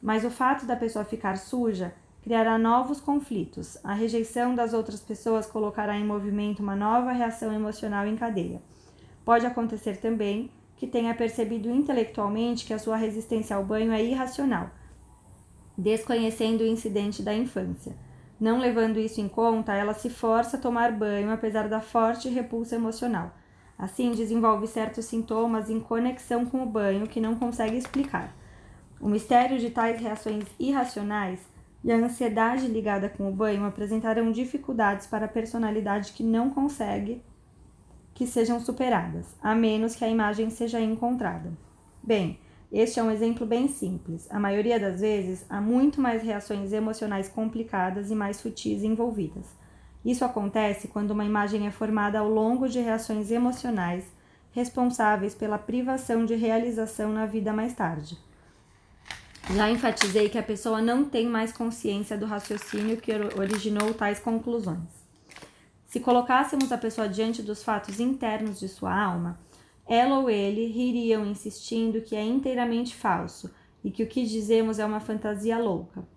Mas 0.01 0.24
o 0.24 0.29
fato 0.29 0.65
da 0.65 0.77
pessoa 0.77 1.03
ficar 1.03 1.38
suja 1.38 1.93
criará 2.21 2.57
novos 2.57 3.01
conflitos. 3.01 3.77
A 3.83 3.91
rejeição 3.93 4.55
das 4.55 4.74
outras 4.74 5.01
pessoas 5.01 5.45
colocará 5.45 5.97
em 5.97 6.05
movimento 6.05 6.63
uma 6.63 6.75
nova 6.75 7.12
reação 7.12 7.51
emocional 7.51 8.07
em 8.07 8.15
cadeia. 8.15 8.62
Pode 9.25 9.45
acontecer 9.45 9.97
também 9.97 10.50
que 10.77 10.88
tenha 10.88 11.13
percebido 11.13 11.69
intelectualmente 11.69 12.65
que 12.65 12.74
a 12.74 12.79
sua 12.79 12.96
resistência 12.96 13.55
ao 13.55 13.65
banho 13.65 13.91
é 13.91 14.03
irracional, 14.03 14.69
desconhecendo 15.77 16.62
o 16.62 16.67
incidente 16.67 17.22
da 17.22 17.34
infância. 17.34 17.96
Não 18.39 18.60
levando 18.60 19.00
isso 19.00 19.19
em 19.19 19.27
conta, 19.27 19.74
ela 19.74 19.96
se 19.96 20.10
força 20.10 20.55
a 20.55 20.60
tomar 20.60 20.91
banho 20.91 21.31
apesar 21.31 21.67
da 21.67 21.81
forte 21.81 22.29
repulsa 22.29 22.75
emocional. 22.75 23.34
Assim, 23.77 24.12
desenvolve 24.12 24.67
certos 24.67 25.05
sintomas 25.05 25.69
em 25.69 25.79
conexão 25.79 26.46
com 26.46 26.62
o 26.62 26.65
banho 26.65 27.07
que 27.07 27.19
não 27.19 27.36
consegue 27.36 27.77
explicar. 27.77 28.36
O 29.00 29.07
mistério 29.07 29.60
de 29.60 29.72
tais 29.72 30.00
reações 30.00 30.46
irracionais 30.60 31.39
e 31.84 31.91
a 31.91 31.96
ansiedade 31.96 32.67
ligada 32.67 33.10
com 33.10 33.27
o 33.27 33.31
banho 33.31 33.65
apresentarão 33.65 34.31
dificuldades 34.31 35.07
para 35.07 35.25
a 35.25 35.29
personalidade 35.29 36.13
que 36.13 36.24
não 36.24 36.50
consegue 36.50 37.22
que 38.17 38.25
sejam 38.25 38.59
superadas, 38.59 39.27
a 39.39 39.53
menos 39.53 39.95
que 39.95 40.03
a 40.03 40.09
imagem 40.09 40.50
seja 40.50 40.81
encontrada. 40.81 41.51
Bem, 42.01 42.39
este 42.71 43.00
é 43.00 43.03
um 43.03 43.12
exemplo 43.12 43.45
bem 43.45 43.67
simples. 43.67 44.25
A 44.31 44.39
maioria 44.39 44.79
das 44.79 45.01
vezes 45.01 45.45
há 45.47 45.62
muito 45.62 46.01
mais 46.01 46.24
reações 46.24 46.74
emocionais 46.74 47.29
complicadas 47.29 48.09
e 48.09 48.15
mais 48.15 48.38
sutis 48.38 48.81
envolvidas. 48.81 49.45
Isso 50.03 50.25
acontece 50.25 50.88
quando 50.88 51.12
uma 51.12 51.25
imagem 51.25 51.67
é 51.67 51.69
formada 51.69 52.17
ao 52.17 52.27
longo 52.27 52.67
de 52.67 52.79
reações 52.79 53.29
emocionais 53.29 54.03
responsáveis 54.51 55.36
pela 55.36 55.59
privação 55.59 56.25
de 56.25 56.33
realização 56.33 57.13
na 57.13 57.27
vida 57.27 57.53
mais 57.53 57.75
tarde. 57.75 58.17
Já 59.53 59.69
enfatizei 59.69 60.27
que 60.27 60.39
a 60.39 60.43
pessoa 60.43 60.81
não 60.81 61.05
tem 61.05 61.27
mais 61.27 61.51
consciência 61.51 62.17
do 62.17 62.25
raciocínio 62.25 62.97
que 62.97 63.12
originou 63.38 63.93
tais 63.93 64.17
conclusões. 64.17 65.06
Se 65.98 66.04
colocássemos 66.04 66.72
a 66.72 66.77
pessoa 66.77 67.10
diante 67.10 67.42
dos 67.42 67.63
fatos 67.63 68.00
internos 68.00 68.60
de 68.60 68.70
sua 68.70 68.96
alma, 68.96 69.39
ela 69.88 70.20
ou 70.20 70.30
ele 70.30 70.68
ririam 70.68 71.25
insistindo 71.25 72.04
que 72.04 72.16
é 72.16 72.24
inteiramente 72.24 72.96
falso 72.96 73.51
e 73.84 73.89
que 73.89 74.04
o 74.04 74.08
que 74.08 74.24
dizemos 74.24 74.77
é 74.77 74.86
uma 74.86 75.00
fantasia 75.00 75.58
louca. 75.58 76.08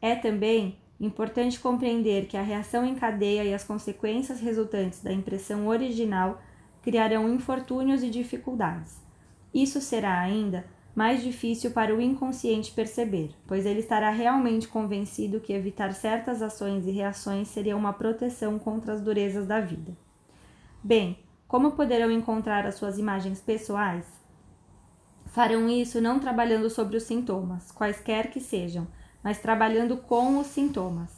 É 0.00 0.14
também 0.14 0.78
importante 0.98 1.60
compreender 1.60 2.26
que 2.26 2.38
a 2.38 2.42
reação 2.42 2.86
em 2.86 2.94
cadeia 2.94 3.44
e 3.44 3.52
as 3.52 3.64
consequências 3.64 4.40
resultantes 4.40 5.02
da 5.02 5.12
impressão 5.12 5.66
original 5.66 6.40
criarão 6.80 7.28
infortúnios 7.28 8.02
e 8.02 8.08
dificuldades. 8.08 8.96
Isso 9.52 9.78
será 9.78 10.18
ainda 10.18 10.64
mais 10.98 11.22
difícil 11.22 11.70
para 11.70 11.94
o 11.94 12.00
inconsciente 12.00 12.72
perceber, 12.72 13.32
pois 13.46 13.64
ele 13.64 13.78
estará 13.78 14.10
realmente 14.10 14.66
convencido 14.66 15.38
que 15.38 15.52
evitar 15.52 15.94
certas 15.94 16.42
ações 16.42 16.88
e 16.88 16.90
reações 16.90 17.46
seria 17.46 17.76
uma 17.76 17.92
proteção 17.92 18.58
contra 18.58 18.94
as 18.94 19.00
durezas 19.00 19.46
da 19.46 19.60
vida. 19.60 19.96
Bem, 20.82 21.16
como 21.46 21.70
poderão 21.70 22.10
encontrar 22.10 22.66
as 22.66 22.74
suas 22.74 22.98
imagens 22.98 23.40
pessoais? 23.40 24.06
Farão 25.26 25.68
isso 25.68 26.00
não 26.00 26.18
trabalhando 26.18 26.68
sobre 26.68 26.96
os 26.96 27.04
sintomas, 27.04 27.70
quaisquer 27.70 28.28
que 28.28 28.40
sejam, 28.40 28.84
mas 29.22 29.38
trabalhando 29.38 29.98
com 29.98 30.36
os 30.40 30.48
sintomas. 30.48 31.12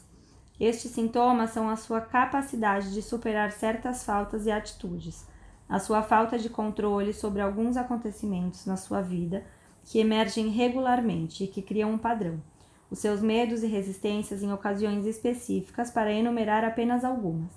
Estes 0.59 0.91
sintomas 0.91 1.49
são 1.49 1.67
a 1.67 1.75
sua 1.75 2.01
capacidade 2.01 2.93
de 2.93 3.01
superar 3.01 3.51
certas 3.51 4.03
faltas 4.03 4.45
e 4.45 4.51
atitudes, 4.51 5.25
a 5.67 5.79
sua 5.79 6.03
falta 6.03 6.37
de 6.37 6.49
controle 6.49 7.15
sobre 7.15 7.41
alguns 7.41 7.77
acontecimentos 7.77 8.67
na 8.67 8.77
sua 8.77 9.01
vida 9.01 9.43
que 9.85 9.99
emergem 9.99 10.49
regularmente 10.49 11.43
e 11.43 11.47
que 11.47 11.61
criam 11.61 11.91
um 11.91 11.97
padrão, 11.97 12.41
os 12.89 12.99
seus 12.99 13.21
medos 13.21 13.63
e 13.63 13.67
resistências 13.67 14.43
em 14.43 14.51
ocasiões 14.51 15.05
específicas, 15.05 15.89
para 15.89 16.11
enumerar 16.11 16.63
apenas 16.63 17.03
algumas. 17.03 17.51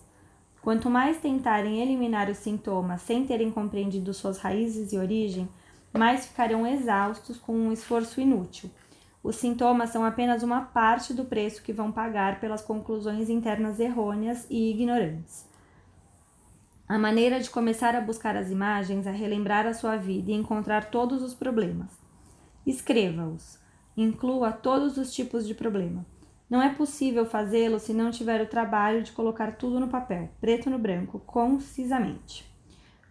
Quanto 0.63 0.89
mais 0.89 1.19
tentarem 1.19 1.83
eliminar 1.83 2.31
os 2.31 2.39
sintomas 2.39 3.03
sem 3.03 3.27
terem 3.27 3.51
compreendido 3.51 4.15
suas 4.15 4.39
raízes 4.39 4.93
e 4.93 4.99
origem, 4.99 5.49
mais 5.93 6.27
ficarão 6.27 6.67
exaustos 6.67 7.39
com 7.39 7.55
um 7.55 7.73
esforço 7.73 8.21
inútil. 8.21 8.71
Os 9.23 9.37
sintomas 9.37 9.91
são 9.91 10.05
apenas 10.05 10.43
uma 10.43 10.63
parte 10.63 11.15
do 11.15 11.25
preço 11.25 11.63
que 11.63 11.73
vão 11.73 11.91
pagar 11.91 12.41
pelas 12.41 12.63
conclusões 12.63 13.31
internas 13.31 13.81
errôneas 13.81 14.47
e 14.51 14.71
ignorantes. 14.71 15.49
A 16.87 16.99
maneira 16.99 17.41
de 17.41 17.49
começar 17.49 17.95
a 17.95 18.01
buscar 18.01 18.37
as 18.37 18.51
imagens 18.51 19.07
é 19.07 19.11
relembrar 19.11 19.67
a 19.67 19.73
sua 19.73 19.97
vida 19.97 20.31
e 20.31 20.35
encontrar 20.35 20.91
todos 20.91 21.23
os 21.23 21.33
problemas. 21.33 22.04
Escreva-os. 22.67 23.59
Inclua 23.97 24.51
todos 24.51 24.97
os 24.97 25.13
tipos 25.13 25.47
de 25.47 25.55
problema. 25.55 26.05
Não 26.49 26.63
é 26.63 26.73
possível 26.73 27.27
fazê-lo 27.27 27.79
se 27.79 27.93
não 27.93 28.11
tiver 28.11 28.41
o 28.41 28.49
trabalho 28.49 29.03
de 29.03 29.13
colocar 29.13 29.57
tudo 29.57 29.81
no 29.81 29.89
papel, 29.89 30.31
preto 30.41 30.71
no 30.71 30.79
branco, 30.79 31.21
concisamente. 31.27 32.45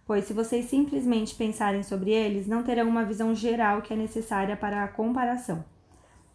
Pois, 0.05 0.25
se 0.25 0.33
vocês 0.33 0.65
simplesmente 0.65 1.35
pensarem 1.35 1.83
sobre 1.83 2.11
eles, 2.11 2.47
não 2.47 2.63
terão 2.63 2.87
uma 2.87 3.05
visão 3.05 3.33
geral 3.33 3.81
que 3.81 3.93
é 3.93 3.97
necessária 3.97 4.57
para 4.57 4.83
a 4.83 4.87
comparação. 4.87 5.63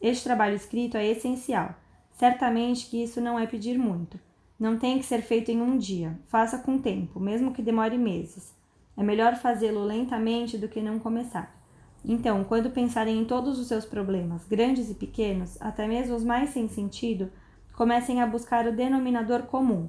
Este 0.01 0.25
trabalho 0.25 0.55
escrito 0.55 0.97
é 0.97 1.07
essencial. 1.07 1.75
Certamente 2.13 2.87
que 2.87 3.03
isso 3.03 3.21
não 3.21 3.39
é 3.39 3.47
pedir 3.47 3.79
muito. 3.79 4.19
Não 4.59 4.79
tem 4.79 4.99
que 4.99 5.05
ser 5.05 5.23
feito 5.23 5.51
em 5.51 5.61
um 5.61 5.77
dia. 5.77 6.19
Faça 6.29 6.59
com 6.59 6.79
tempo, 6.79 7.21
mesmo 7.21 7.53
que 7.53 7.63
demore 7.63 7.99
meses. 7.99 8.55
É 8.97 9.03
melhor 9.03 9.37
fazê-lo 9.37 9.85
lentamente 9.85 10.57
do 10.57 10.69
que 10.69 10.81
não 10.81 10.99
começar. 10.99 11.58
Então, 12.05 12.45
quando 12.45 12.71
pensarem 12.71 13.19
em 13.19 13.25
todos 13.25 13.59
os 13.59 13.67
seus 13.67 13.85
problemas, 13.85 14.47
grandes 14.47 14.91
e 14.91 14.95
pequenos, 14.95 15.61
até 15.61 15.87
mesmo 15.87 16.15
os 16.15 16.25
mais 16.25 16.51
sem 16.51 16.69
sentido, 16.69 17.31
comecem 17.75 18.23
a 18.23 18.27
buscar 18.27 18.67
o 18.67 18.73
denominador 18.73 19.43
comum. 19.43 19.89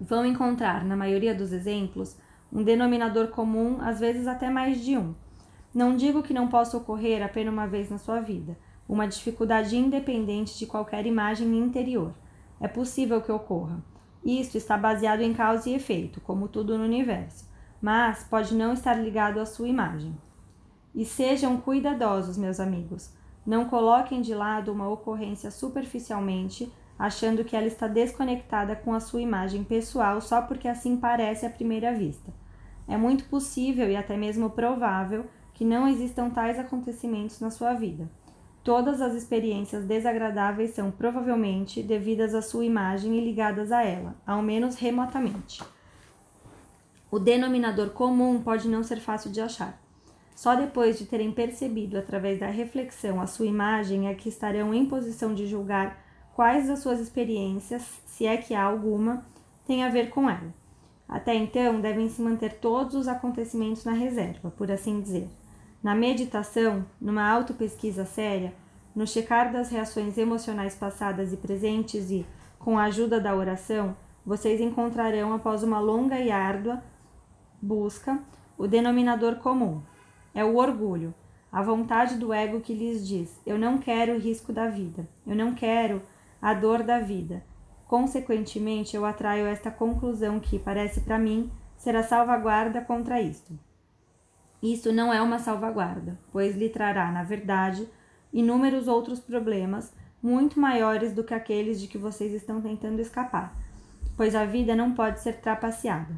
Vão 0.00 0.24
encontrar, 0.26 0.84
na 0.84 0.96
maioria 0.96 1.34
dos 1.34 1.52
exemplos, 1.52 2.16
um 2.52 2.62
denominador 2.62 3.28
comum, 3.28 3.78
às 3.80 3.98
vezes 3.98 4.26
até 4.26 4.50
mais 4.50 4.84
de 4.84 4.96
um. 4.96 5.14
Não 5.74 5.96
digo 5.96 6.22
que 6.22 6.34
não 6.34 6.48
possa 6.48 6.76
ocorrer 6.76 7.22
apenas 7.22 7.52
uma 7.52 7.66
vez 7.66 7.90
na 7.90 7.98
sua 7.98 8.20
vida, 8.20 8.56
uma 8.88 9.08
dificuldade 9.08 9.76
independente 9.76 10.58
de 10.58 10.66
qualquer 10.66 11.06
imagem 11.06 11.58
interior. 11.58 12.14
É 12.60 12.68
possível 12.68 13.20
que 13.20 13.32
ocorra. 13.32 13.82
Isto 14.24 14.56
está 14.56 14.76
baseado 14.76 15.20
em 15.20 15.34
causa 15.34 15.68
e 15.68 15.74
efeito, 15.74 16.20
como 16.20 16.48
tudo 16.48 16.78
no 16.78 16.84
universo 16.84 17.46
mas 17.80 18.24
pode 18.24 18.54
não 18.54 18.72
estar 18.72 18.94
ligado 18.94 19.38
à 19.38 19.46
sua 19.46 19.68
imagem. 19.68 20.16
E 20.96 21.04
sejam 21.04 21.58
cuidadosos, 21.58 22.38
meus 22.38 22.58
amigos. 22.58 23.10
Não 23.46 23.66
coloquem 23.66 24.22
de 24.22 24.34
lado 24.34 24.72
uma 24.72 24.88
ocorrência 24.88 25.50
superficialmente, 25.50 26.72
achando 26.98 27.44
que 27.44 27.54
ela 27.54 27.66
está 27.66 27.86
desconectada 27.86 28.74
com 28.74 28.94
a 28.94 29.00
sua 29.00 29.20
imagem 29.20 29.62
pessoal 29.62 30.22
só 30.22 30.40
porque 30.40 30.66
assim 30.66 30.96
parece 30.96 31.44
à 31.44 31.50
primeira 31.50 31.92
vista. 31.92 32.32
É 32.88 32.96
muito 32.96 33.24
possível 33.24 33.90
e 33.90 33.94
até 33.94 34.16
mesmo 34.16 34.48
provável 34.48 35.26
que 35.52 35.66
não 35.66 35.86
existam 35.86 36.30
tais 36.30 36.58
acontecimentos 36.58 37.40
na 37.40 37.50
sua 37.50 37.74
vida. 37.74 38.08
Todas 38.64 39.00
as 39.00 39.14
experiências 39.14 39.84
desagradáveis 39.84 40.70
são 40.70 40.90
provavelmente 40.90 41.82
devidas 41.82 42.34
à 42.34 42.40
sua 42.40 42.64
imagem 42.64 43.16
e 43.16 43.24
ligadas 43.24 43.70
a 43.70 43.82
ela, 43.82 44.16
ao 44.26 44.42
menos 44.42 44.76
remotamente. 44.76 45.62
O 47.10 47.18
denominador 47.18 47.90
comum 47.90 48.42
pode 48.42 48.66
não 48.66 48.82
ser 48.82 48.98
fácil 48.98 49.30
de 49.30 49.40
achar. 49.40 49.85
Só 50.36 50.54
depois 50.54 50.98
de 50.98 51.06
terem 51.06 51.32
percebido 51.32 51.96
através 51.96 52.38
da 52.38 52.48
reflexão 52.48 53.22
a 53.22 53.26
sua 53.26 53.46
imagem 53.46 54.06
é 54.06 54.14
que 54.14 54.28
estarão 54.28 54.74
em 54.74 54.84
posição 54.84 55.34
de 55.34 55.46
julgar 55.46 55.98
quais 56.34 56.68
das 56.68 56.80
suas 56.80 57.00
experiências, 57.00 58.02
se 58.04 58.26
é 58.26 58.36
que 58.36 58.54
há 58.54 58.62
alguma, 58.62 59.24
tem 59.66 59.82
a 59.82 59.88
ver 59.88 60.10
com 60.10 60.28
ela. 60.28 60.54
Até 61.08 61.34
então, 61.34 61.80
devem 61.80 62.10
se 62.10 62.20
manter 62.20 62.58
todos 62.58 62.94
os 62.94 63.08
acontecimentos 63.08 63.86
na 63.86 63.92
reserva, 63.92 64.50
por 64.50 64.70
assim 64.70 65.00
dizer. 65.00 65.26
Na 65.82 65.94
meditação, 65.94 66.84
numa 67.00 67.26
autopesquisa 67.26 68.04
séria, 68.04 68.52
no 68.94 69.06
checar 69.06 69.50
das 69.50 69.70
reações 69.70 70.18
emocionais 70.18 70.74
passadas 70.74 71.32
e 71.32 71.38
presentes 71.38 72.10
e, 72.10 72.26
com 72.58 72.78
a 72.78 72.84
ajuda 72.84 73.18
da 73.18 73.34
oração, 73.34 73.96
vocês 74.24 74.60
encontrarão, 74.60 75.32
após 75.32 75.62
uma 75.62 75.80
longa 75.80 76.20
e 76.20 76.30
árdua 76.30 76.82
busca, 77.62 78.22
o 78.58 78.66
denominador 78.66 79.36
comum. 79.36 79.80
É 80.36 80.44
o 80.44 80.56
orgulho, 80.56 81.14
a 81.50 81.62
vontade 81.62 82.16
do 82.16 82.30
ego 82.30 82.60
que 82.60 82.74
lhes 82.74 83.08
diz: 83.08 83.40
eu 83.46 83.58
não 83.58 83.78
quero 83.78 84.12
o 84.12 84.18
risco 84.18 84.52
da 84.52 84.68
vida, 84.68 85.08
eu 85.26 85.34
não 85.34 85.54
quero 85.54 86.02
a 86.42 86.52
dor 86.52 86.82
da 86.82 87.00
vida. 87.00 87.42
Consequentemente, 87.86 88.94
eu 88.94 89.06
atraio 89.06 89.46
esta 89.46 89.70
conclusão 89.70 90.38
que, 90.38 90.58
parece 90.58 91.00
para 91.00 91.18
mim, 91.18 91.50
ser 91.78 91.96
a 91.96 92.02
salvaguarda 92.02 92.82
contra 92.82 93.18
isto. 93.18 93.58
Isso 94.62 94.92
não 94.92 95.10
é 95.10 95.22
uma 95.22 95.38
salvaguarda, 95.38 96.18
pois 96.30 96.54
lhe 96.54 96.68
trará, 96.68 97.10
na 97.10 97.22
verdade, 97.22 97.88
inúmeros 98.30 98.88
outros 98.88 99.20
problemas 99.20 99.90
muito 100.22 100.60
maiores 100.60 101.14
do 101.14 101.24
que 101.24 101.32
aqueles 101.32 101.80
de 101.80 101.88
que 101.88 101.96
vocês 101.96 102.34
estão 102.34 102.60
tentando 102.60 103.00
escapar, 103.00 103.56
pois 104.18 104.34
a 104.34 104.44
vida 104.44 104.76
não 104.76 104.92
pode 104.92 105.20
ser 105.20 105.40
trapaceada. 105.40 106.14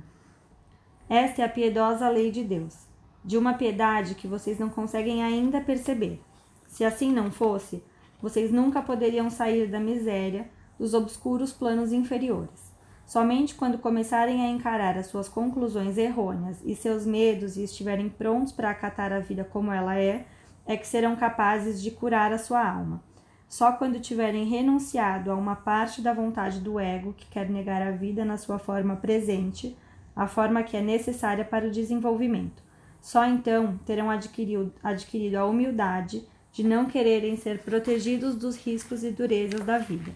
Esta 1.09 1.43
é 1.43 1.45
a 1.45 1.49
piedosa 1.49 2.09
lei 2.09 2.33
de 2.33 2.43
Deus, 2.43 2.88
de 3.25 3.37
uma 3.37 3.55
piedade 3.55 4.15
que 4.15 4.27
vocês 4.27 4.59
não 4.59 4.69
conseguem 4.69 5.23
ainda 5.23 5.61
perceber. 5.61 6.21
Se 6.67 6.85
assim 6.85 7.13
não 7.13 7.31
fosse, 7.31 7.83
vocês 8.21 8.51
nunca 8.51 8.83
poderiam 8.83 9.31
sair 9.31 9.69
da 9.69 9.81
miséria 9.81 10.49
dos 10.79 10.95
obscuros 10.95 11.53
planos 11.53 11.93
inferiores. 11.93 12.73
Somente 13.07 13.55
quando 13.55 13.79
começarem 13.79 14.45
a 14.45 14.51
encarar 14.51 14.99
as 14.99 15.07
suas 15.07 15.29
conclusões 15.29 15.97
errôneas 15.97 16.61
e 16.65 16.77
seus 16.77 17.07
medos 17.07 17.57
e 17.57 17.65
estiverem 17.65 18.09
prontos 18.09 18.53
para 18.53 18.71
acatar 18.71 19.13
a 19.13 19.19
vida 19.19 19.45
como 19.45 19.73
ela 19.73 19.99
é, 19.99 20.27
é 20.67 20.77
que 20.77 20.87
serão 20.87 21.17
capazes 21.17 21.83
de 21.83 21.91
curar 21.91 22.33
a 22.33 22.39
sua 22.39 22.69
alma. 22.69 23.03
Só 23.49 23.73
quando 23.73 23.99
tiverem 23.99 24.45
renunciado 24.45 25.31
a 25.31 25.35
uma 25.35 25.57
parte 25.57 26.03
da 26.03 26.13
vontade 26.13 26.61
do 26.61 26.79
ego 26.79 27.15
que 27.15 27.27
quer 27.27 27.49
negar 27.49 27.81
a 27.81 27.91
vida 27.91 28.27
na 28.27 28.37
sua 28.37 28.59
forma 28.59 28.97
presente, 28.97 29.75
a 30.15 30.27
forma 30.27 30.63
que 30.63 30.77
é 30.77 30.83
necessária 30.83 31.47
para 31.47 31.67
o 31.67 31.71
desenvolvimento. 31.71 32.63
Só 33.01 33.25
então 33.27 33.79
terão 33.87 34.11
adquirido, 34.11 34.73
adquirido 34.83 35.37
a 35.37 35.47
humildade 35.47 36.27
de 36.53 36.65
não 36.65 36.87
quererem 36.87 37.37
ser 37.37 37.61
protegidos 37.61 38.35
dos 38.35 38.57
riscos 38.57 39.05
e 39.05 39.11
durezas 39.11 39.61
da 39.61 39.79
vida. 39.79 40.13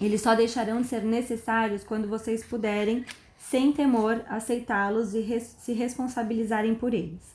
Eles 0.00 0.20
só 0.20 0.34
deixarão 0.34 0.82
de 0.82 0.88
ser 0.88 1.02
necessários 1.02 1.82
quando 1.82 2.06
vocês 2.06 2.44
puderem, 2.44 3.04
sem 3.38 3.72
temor, 3.72 4.22
aceitá-los 4.28 5.14
e 5.14 5.20
res 5.20 5.56
se 5.58 5.72
responsabilizarem 5.72 6.74
por 6.74 6.92
eles. 6.92 7.34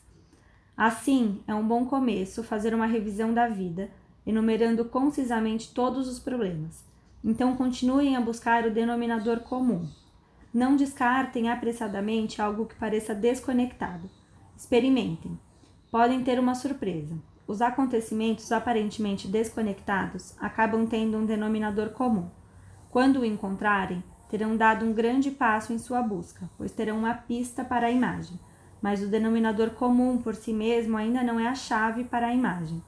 Assim, 0.78 1.42
é 1.48 1.56
um 1.56 1.68
bom 1.68 1.86
começo 1.86 2.44
fazer 2.44 2.74
uma 2.74 2.86
revisão 2.86 3.34
da 3.34 3.48
vida, 3.48 3.90
enumerando 4.26 4.86
concisamente 4.86 5.74
todos 5.74 6.08
os 6.08 6.20
problemas. 6.20 6.84
Então, 7.24 7.56
continuem 7.56 8.16
a 8.16 8.22
buscar 8.22 8.66
o 8.66 8.72
denominador 8.72 9.42
comum. 9.42 9.88
Não 10.54 10.76
descartem 10.76 11.50
apressadamente 11.50 12.42
algo 12.42 12.66
que 12.66 12.76
pareça 12.76 13.16
desconectado. 13.16 14.10
Experimentem. 14.62 15.40
Podem 15.90 16.24
ter 16.24 16.40
uma 16.40 16.54
surpresa. 16.54 17.18
Os 17.48 17.64
acontecimentos 17.64 18.52
aparentemente 18.52 19.28
desconectados 19.28 20.36
acabam 20.40 20.86
tendo 20.86 21.18
um 21.18 21.26
denominador 21.26 21.90
comum. 21.90 22.30
Quando 22.92 23.22
o 23.22 23.26
encontrarem, 23.26 24.04
terão 24.30 24.56
dado 24.56 24.86
um 24.86 24.94
grande 24.94 25.32
passo 25.32 25.74
em 25.74 25.80
sua 25.80 26.04
busca, 26.04 26.48
pois 26.60 26.72
terão 26.72 27.00
uma 27.00 27.16
pista 27.16 27.66
para 27.66 27.88
a 27.88 27.92
imagem. 27.92 28.40
Mas 28.80 29.02
o 29.02 29.08
denominador 29.08 29.72
comum 29.72 30.20
por 30.20 30.36
si 30.36 30.54
mesmo 30.54 30.96
ainda 30.96 31.24
não 31.24 31.40
é 31.40 31.48
a 31.48 31.56
chave 31.56 32.04
para 32.04 32.28
a 32.28 32.34
imagem. 32.34 32.84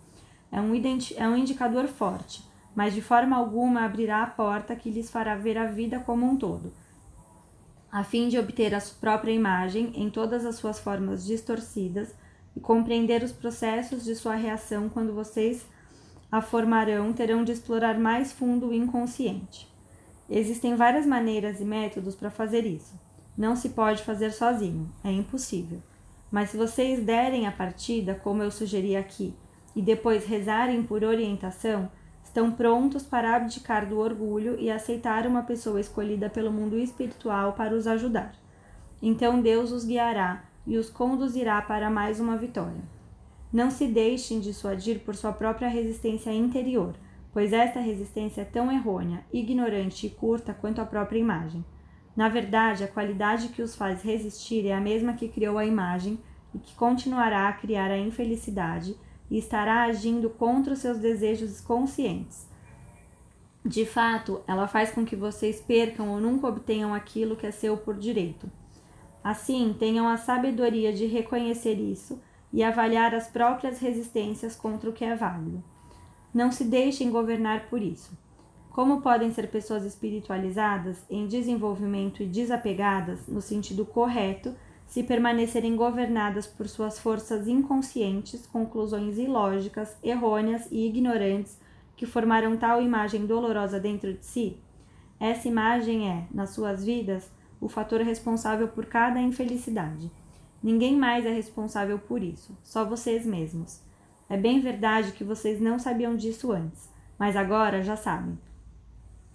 É 0.51 0.61
um, 0.61 0.73
é 1.17 1.27
um 1.27 1.35
indicador 1.35 1.87
forte, 1.87 2.47
mas 2.75 2.93
de 2.93 3.01
forma 3.01 3.35
alguma 3.35 3.83
abrirá 3.83 4.21
a 4.21 4.27
porta 4.27 4.75
que 4.75 4.91
lhes 4.91 5.09
fará 5.09 5.35
ver 5.35 5.57
a 5.57 5.65
vida 5.65 5.99
como 5.99 6.23
um 6.23 6.37
todo. 6.37 6.71
A 7.93 8.03
fim 8.03 8.27
de 8.27 8.39
obter 8.39 8.73
a 8.73 8.79
sua 8.79 8.97
própria 8.99 9.31
imagem 9.31 9.91
em 9.93 10.09
todas 10.09 10.47
as 10.47 10.55
suas 10.55 10.79
formas 10.79 11.23
distorcidas, 11.23 12.11
e 12.55 12.59
compreender 12.59 13.21
os 13.21 13.31
processos 13.31 14.03
de 14.03 14.15
sua 14.15 14.33
reação 14.33 14.89
quando 14.89 15.13
vocês 15.13 15.63
a 16.31 16.41
formarão, 16.41 17.13
terão 17.13 17.43
de 17.43 17.51
explorar 17.51 17.99
mais 17.99 18.31
fundo 18.31 18.69
o 18.69 18.73
inconsciente. 18.73 19.71
Existem 20.27 20.75
várias 20.75 21.05
maneiras 21.05 21.61
e 21.61 21.65
métodos 21.65 22.15
para 22.15 22.31
fazer 22.31 22.65
isso. 22.65 22.99
Não 23.37 23.55
se 23.55 23.69
pode 23.69 24.01
fazer 24.01 24.31
sozinho, 24.31 24.91
é 25.03 25.11
impossível. 25.11 25.79
Mas 26.31 26.49
se 26.49 26.57
vocês 26.57 26.99
derem 26.99 27.45
a 27.45 27.51
partida, 27.51 28.15
como 28.15 28.41
eu 28.41 28.49
sugeri 28.49 28.95
aqui, 28.95 29.35
e 29.75 29.83
depois 29.83 30.25
rezarem 30.25 30.81
por 30.81 31.03
orientação, 31.03 31.91
estão 32.33 32.49
prontos 32.51 33.03
para 33.03 33.35
abdicar 33.35 33.87
do 33.87 33.99
orgulho 33.99 34.59
e 34.59 34.71
aceitar 34.71 35.27
uma 35.27 35.43
pessoa 35.43 35.79
escolhida 35.79 36.31
pelo 36.31 36.51
mundo 36.51 36.75
espiritual 36.79 37.53
para 37.53 37.75
os 37.75 37.85
ajudar. 37.85 38.33
Então 38.99 39.39
Deus 39.39 39.71
os 39.71 39.85
guiará 39.85 40.43
e 40.65 40.75
os 40.75 40.89
conduzirá 40.89 41.61
para 41.61 41.91
mais 41.91 42.19
uma 42.19 42.35
vitória. 42.35 42.81
Não 43.51 43.69
se 43.69 43.87
deixem 43.87 44.39
dissuadir 44.39 45.01
por 45.01 45.15
sua 45.15 45.31
própria 45.31 45.67
resistência 45.67 46.33
interior, 46.33 46.95
pois 47.31 47.53
esta 47.53 47.79
resistência 47.79 48.41
é 48.41 48.45
tão 48.45 48.71
errônea, 48.71 49.23
ignorante 49.31 50.07
e 50.07 50.09
curta 50.09 50.55
quanto 50.55 50.81
a 50.81 50.85
própria 50.85 51.19
imagem. 51.19 51.63
Na 52.15 52.29
verdade, 52.29 52.83
a 52.83 52.87
qualidade 52.87 53.49
que 53.49 53.61
os 53.61 53.75
faz 53.75 54.01
resistir 54.01 54.65
é 54.65 54.73
a 54.73 54.81
mesma 54.81 55.13
que 55.13 55.29
criou 55.29 55.59
a 55.59 55.67
imagem 55.67 56.17
e 56.51 56.57
que 56.57 56.73
continuará 56.73 57.47
a 57.47 57.53
criar 57.53 57.91
a 57.91 57.97
infelicidade 57.99 58.95
e 59.33 59.39
estará 59.39 59.85
agindo 59.85 60.29
contra 60.29 60.73
os 60.73 60.79
seus 60.79 60.99
desejos 60.99 61.59
conscientes. 61.59 62.47
De 63.65 63.83
fato, 63.83 64.43
ela 64.45 64.67
faz 64.67 64.91
com 64.91 65.03
que 65.03 65.15
vocês 65.15 65.59
percam 65.59 66.09
ou 66.09 66.21
nunca 66.21 66.45
obtenham 66.45 66.93
aquilo 66.93 67.35
que 67.35 67.47
é 67.47 67.49
seu 67.49 67.75
por 67.75 67.97
direito. 67.97 68.47
Assim, 69.23 69.75
tenham 69.79 70.07
a 70.07 70.17
sabedoria 70.17 70.93
de 70.93 71.07
reconhecer 71.07 71.73
isso 71.73 72.21
e 72.51 72.61
avaliar 72.61 73.15
as 73.15 73.27
próprias 73.27 73.79
resistências 73.79 74.55
contra 74.55 74.87
o 74.87 74.93
que 74.93 75.03
é 75.03 75.15
válido. 75.15 75.63
Não 76.31 76.51
se 76.51 76.63
deixem 76.63 77.09
governar 77.09 77.69
por 77.69 77.81
isso. 77.81 78.15
Como 78.69 79.01
podem 79.01 79.31
ser 79.31 79.49
pessoas 79.49 79.83
espiritualizadas, 79.83 81.03
em 81.09 81.25
desenvolvimento 81.25 82.21
e 82.21 82.27
desapegadas, 82.27 83.27
no 83.27 83.41
sentido 83.41 83.83
correto, 83.83 84.53
se 84.93 85.01
permanecerem 85.01 85.75
governadas 85.75 86.45
por 86.45 86.67
suas 86.67 86.99
forças 86.99 87.47
inconscientes, 87.47 88.45
conclusões 88.45 89.17
ilógicas, 89.17 89.97
errôneas 90.03 90.67
e 90.71 90.85
ignorantes 90.85 91.59
que 91.97 92.05
formaram 92.05 92.55
tal 92.55 92.79
imagem 92.79 93.25
dolorosa 93.25 93.79
dentro 93.79 94.13
de 94.13 94.23
si? 94.23 94.55
Essa 95.19 95.47
imagem 95.47 96.11
é, 96.11 96.27
nas 96.31 96.51
suas 96.51 96.85
vidas, 96.85 97.27
o 97.59 97.67
fator 97.67 98.01
responsável 98.01 98.67
por 98.67 98.85
cada 98.85 99.19
infelicidade. 99.19 100.11
Ninguém 100.61 100.95
mais 100.95 101.25
é 101.25 101.33
responsável 101.33 101.97
por 101.97 102.21
isso, 102.21 102.55
só 102.63 102.85
vocês 102.85 103.25
mesmos. 103.25 103.81
É 104.29 104.37
bem 104.37 104.61
verdade 104.61 105.13
que 105.13 105.23
vocês 105.23 105.59
não 105.59 105.79
sabiam 105.79 106.15
disso 106.15 106.51
antes, 106.51 106.87
mas 107.17 107.35
agora 107.35 107.81
já 107.81 107.95
sabem. 107.95 108.37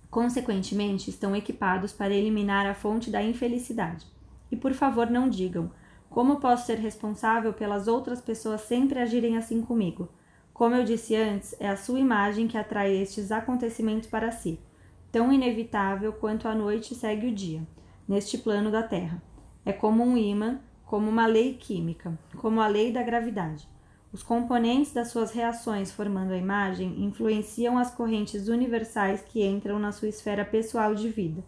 Consequentemente, 0.09 1.11
estão 1.11 1.35
equipados 1.35 1.93
para 1.93 2.15
eliminar 2.15 2.65
a 2.65 2.75
fonte 2.75 3.11
da 3.11 3.21
infelicidade. 3.21 4.07
E 4.51 4.57
por 4.57 4.73
favor, 4.75 5.11
não 5.11 5.29
digam: 5.29 5.71
como 6.11 6.41
posso 6.41 6.67
ser 6.67 6.79
responsável 6.79 7.53
pelas 7.53 7.87
outras 7.87 8.21
pessoas 8.21 8.63
sempre 8.63 8.99
agirem 8.99 9.37
assim 9.37 9.61
comigo? 9.63 10.09
Como 10.53 10.75
eu 10.75 10.85
disse 10.85 11.15
antes, 11.15 11.55
é 11.61 11.69
a 11.69 11.77
sua 11.77 12.01
imagem 12.01 12.49
que 12.49 12.59
atrai 12.59 12.97
estes 12.97 13.31
acontecimentos 13.31 14.09
para 14.09 14.33
si, 14.33 14.59
tão 15.13 15.33
inevitável 15.33 16.13
quanto 16.13 16.49
a 16.49 16.55
noite 16.55 16.95
segue 16.95 17.29
o 17.29 17.35
dia 17.35 17.63
neste 18.09 18.39
plano 18.39 18.71
da 18.71 18.83
Terra. 18.83 19.23
É 19.65 19.73
como 19.73 20.03
um 20.03 20.17
ímã, 20.17 20.61
como 20.85 21.09
uma 21.09 21.27
lei 21.27 21.55
química, 21.55 22.19
como 22.39 22.61
a 22.61 22.67
lei 22.67 22.91
da 22.91 23.03
gravidade. 23.03 23.69
Os 24.11 24.23
componentes 24.23 24.93
das 24.93 25.09
suas 25.09 25.33
reações 25.33 25.93
formando 25.93 26.33
a 26.33 26.39
imagem 26.39 27.05
influenciam 27.05 27.77
as 27.77 27.95
correntes 27.95 28.49
universais 28.49 29.21
que 29.21 29.47
entram 29.47 29.79
na 29.79 29.93
sua 29.93 30.09
esfera 30.09 30.45
pessoal 30.45 30.95
de 30.95 31.11
vida, 31.11 31.45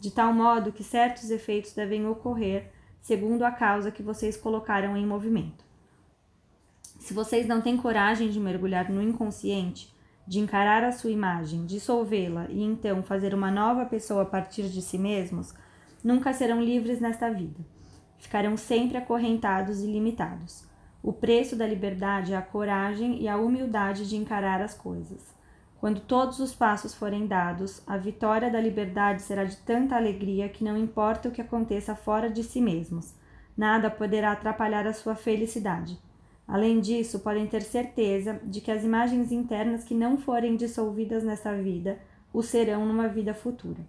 de 0.00 0.10
tal 0.10 0.32
modo 0.32 0.72
que 0.72 0.84
certos 0.84 1.30
efeitos 1.30 1.72
devem 1.72 2.06
ocorrer 2.06 2.70
segundo 3.00 3.42
a 3.42 3.50
causa 3.50 3.90
que 3.90 4.02
vocês 4.02 4.36
colocaram 4.36 4.96
em 4.96 5.06
movimento. 5.06 5.64
Se 6.98 7.14
vocês 7.14 7.46
não 7.46 7.60
têm 7.60 7.76
coragem 7.76 8.28
de 8.28 8.38
mergulhar 8.38 8.90
no 8.90 9.02
inconsciente, 9.02 9.92
de 10.26 10.38
encarar 10.40 10.84
a 10.84 10.92
sua 10.92 11.10
imagem, 11.10 11.64
dissolvê-la 11.64 12.46
e 12.50 12.62
então 12.62 13.02
fazer 13.02 13.32
uma 13.32 13.50
nova 13.50 13.86
pessoa 13.86 14.22
a 14.22 14.26
partir 14.26 14.68
de 14.68 14.82
si 14.82 14.98
mesmos, 14.98 15.54
nunca 16.04 16.34
serão 16.34 16.62
livres 16.62 17.00
nesta 17.00 17.30
vida. 17.30 17.60
Ficarão 18.18 18.56
sempre 18.56 18.98
acorrentados 18.98 19.80
e 19.80 19.86
limitados. 19.86 20.64
O 21.02 21.12
preço 21.12 21.56
da 21.56 21.66
liberdade 21.66 22.34
é 22.34 22.36
a 22.36 22.42
coragem 22.42 23.22
e 23.22 23.28
a 23.28 23.38
humildade 23.38 24.06
de 24.06 24.16
encarar 24.16 24.60
as 24.60 24.74
coisas. 24.74 25.37
Quando 25.80 26.00
todos 26.00 26.40
os 26.40 26.52
passos 26.52 26.92
forem 26.92 27.26
dados, 27.26 27.80
a 27.86 27.96
vitória 27.96 28.50
da 28.50 28.60
liberdade 28.60 29.22
será 29.22 29.44
de 29.44 29.56
tanta 29.58 29.94
alegria 29.94 30.48
que 30.48 30.64
não 30.64 30.76
importa 30.76 31.28
o 31.28 31.32
que 31.32 31.40
aconteça 31.40 31.94
fora 31.94 32.28
de 32.28 32.42
si 32.42 32.60
mesmos, 32.60 33.14
nada 33.56 33.88
poderá 33.88 34.32
atrapalhar 34.32 34.88
a 34.88 34.92
sua 34.92 35.14
felicidade. 35.14 35.96
Além 36.48 36.80
disso, 36.80 37.20
podem 37.20 37.46
ter 37.46 37.62
certeza 37.62 38.40
de 38.42 38.60
que 38.60 38.72
as 38.72 38.82
imagens 38.82 39.30
internas 39.30 39.84
que 39.84 39.94
não 39.94 40.18
forem 40.18 40.56
dissolvidas 40.56 41.22
nesta 41.22 41.54
vida 41.54 41.98
o 42.32 42.42
serão 42.42 42.84
numa 42.84 43.06
vida 43.06 43.32
futura. 43.32 43.80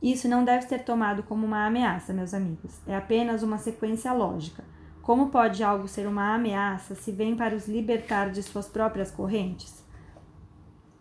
Isso 0.00 0.28
não 0.28 0.44
deve 0.44 0.62
ser 0.66 0.84
tomado 0.84 1.22
como 1.24 1.44
uma 1.44 1.66
ameaça, 1.66 2.12
meus 2.14 2.32
amigos, 2.32 2.80
é 2.86 2.96
apenas 2.96 3.42
uma 3.42 3.58
sequência 3.58 4.12
lógica. 4.12 4.64
Como 5.02 5.28
pode 5.28 5.62
algo 5.62 5.88
ser 5.88 6.06
uma 6.06 6.34
ameaça 6.34 6.94
se 6.94 7.10
vem 7.10 7.36
para 7.36 7.54
os 7.54 7.66
libertar 7.66 8.30
de 8.30 8.42
suas 8.42 8.68
próprias 8.68 9.10
correntes? 9.10 9.87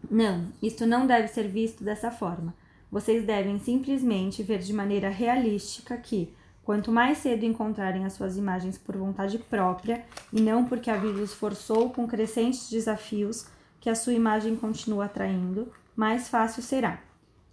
Não, 0.09 0.47
isto 0.61 0.85
não 0.85 1.05
deve 1.05 1.27
ser 1.27 1.47
visto 1.47 1.83
dessa 1.83 2.11
forma. 2.11 2.53
Vocês 2.91 3.25
devem 3.25 3.59
simplesmente 3.59 4.43
ver 4.43 4.59
de 4.59 4.71
maneira 4.71 5.09
realística 5.09 5.97
que, 5.97 6.33
quanto 6.63 6.91
mais 6.91 7.17
cedo 7.17 7.43
encontrarem 7.43 8.05
as 8.05 8.13
suas 8.13 8.37
imagens 8.37 8.77
por 8.77 8.95
vontade 8.95 9.37
própria 9.37 10.05
e 10.31 10.39
não 10.39 10.65
porque 10.65 10.89
a 10.89 10.97
vida 10.97 11.19
os 11.19 11.33
forçou 11.33 11.89
com 11.89 12.07
crescentes 12.07 12.69
desafios 12.69 13.47
que 13.81 13.89
a 13.89 13.95
sua 13.95 14.13
imagem 14.13 14.55
continua 14.55 15.05
atraindo, 15.05 15.71
mais 15.95 16.29
fácil 16.29 16.63
será. 16.63 17.01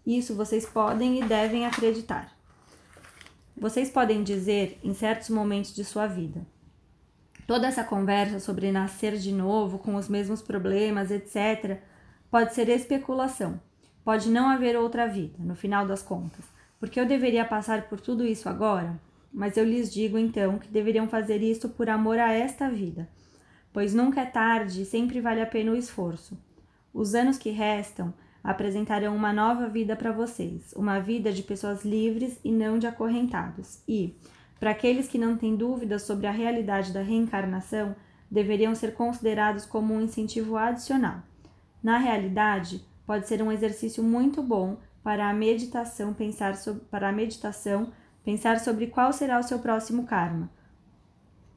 Isso 0.06 0.34
vocês 0.34 0.66
podem 0.66 1.20
e 1.20 1.24
devem 1.24 1.66
acreditar. 1.66 2.32
Vocês 3.56 3.90
podem 3.90 4.22
dizer 4.22 4.78
em 4.82 4.92
certos 4.94 5.30
momentos 5.30 5.74
de 5.74 5.84
sua 5.84 6.06
vida: 6.06 6.46
toda 7.46 7.66
essa 7.66 7.82
conversa 7.82 8.38
sobre 8.38 8.70
nascer 8.70 9.16
de 9.16 9.32
novo 9.32 9.78
com 9.78 9.96
os 9.96 10.08
mesmos 10.08 10.42
problemas, 10.42 11.10
etc 11.10 11.80
Pode 12.34 12.52
ser 12.52 12.68
especulação. 12.68 13.60
Pode 14.04 14.28
não 14.28 14.48
haver 14.48 14.76
outra 14.76 15.06
vida, 15.06 15.36
no 15.38 15.54
final 15.54 15.86
das 15.86 16.02
contas. 16.02 16.44
Porque 16.80 16.98
eu 16.98 17.06
deveria 17.06 17.44
passar 17.44 17.82
por 17.82 18.00
tudo 18.00 18.26
isso 18.26 18.48
agora? 18.48 19.00
Mas 19.32 19.56
eu 19.56 19.64
lhes 19.64 19.88
digo 19.94 20.18
então 20.18 20.58
que 20.58 20.66
deveriam 20.66 21.06
fazer 21.06 21.40
isto 21.44 21.68
por 21.68 21.88
amor 21.88 22.18
a 22.18 22.32
esta 22.32 22.68
vida, 22.68 23.08
pois 23.72 23.94
nunca 23.94 24.22
é 24.22 24.26
tarde 24.26 24.82
e 24.82 24.84
sempre 24.84 25.20
vale 25.20 25.40
a 25.40 25.46
pena 25.46 25.70
o 25.70 25.76
esforço. 25.76 26.36
Os 26.92 27.14
anos 27.14 27.38
que 27.38 27.50
restam 27.50 28.12
apresentarão 28.42 29.14
uma 29.14 29.32
nova 29.32 29.68
vida 29.68 29.94
para 29.94 30.10
vocês, 30.10 30.72
uma 30.74 30.98
vida 30.98 31.32
de 31.32 31.44
pessoas 31.44 31.84
livres 31.84 32.40
e 32.42 32.50
não 32.50 32.80
de 32.80 32.88
acorrentados. 32.88 33.80
E, 33.86 34.18
para 34.58 34.72
aqueles 34.72 35.06
que 35.06 35.18
não 35.18 35.36
têm 35.36 35.54
dúvidas 35.54 36.02
sobre 36.02 36.26
a 36.26 36.32
realidade 36.32 36.92
da 36.92 37.00
reencarnação, 37.00 37.94
deveriam 38.28 38.74
ser 38.74 38.92
considerados 38.92 39.64
como 39.64 39.94
um 39.94 40.00
incentivo 40.00 40.56
adicional. 40.56 41.22
Na 41.84 41.98
realidade, 41.98 42.82
pode 43.06 43.28
ser 43.28 43.42
um 43.42 43.52
exercício 43.52 44.02
muito 44.02 44.42
bom 44.42 44.78
para 45.02 45.28
a 45.28 45.34
meditação 45.34 46.14
pensar 46.14 46.56
sobre, 46.56 46.82
para 46.86 47.10
a 47.10 47.12
meditação 47.12 47.92
pensar 48.24 48.58
sobre 48.58 48.86
qual 48.86 49.12
será 49.12 49.38
o 49.38 49.42
seu 49.42 49.58
próximo 49.58 50.06
karma. 50.06 50.50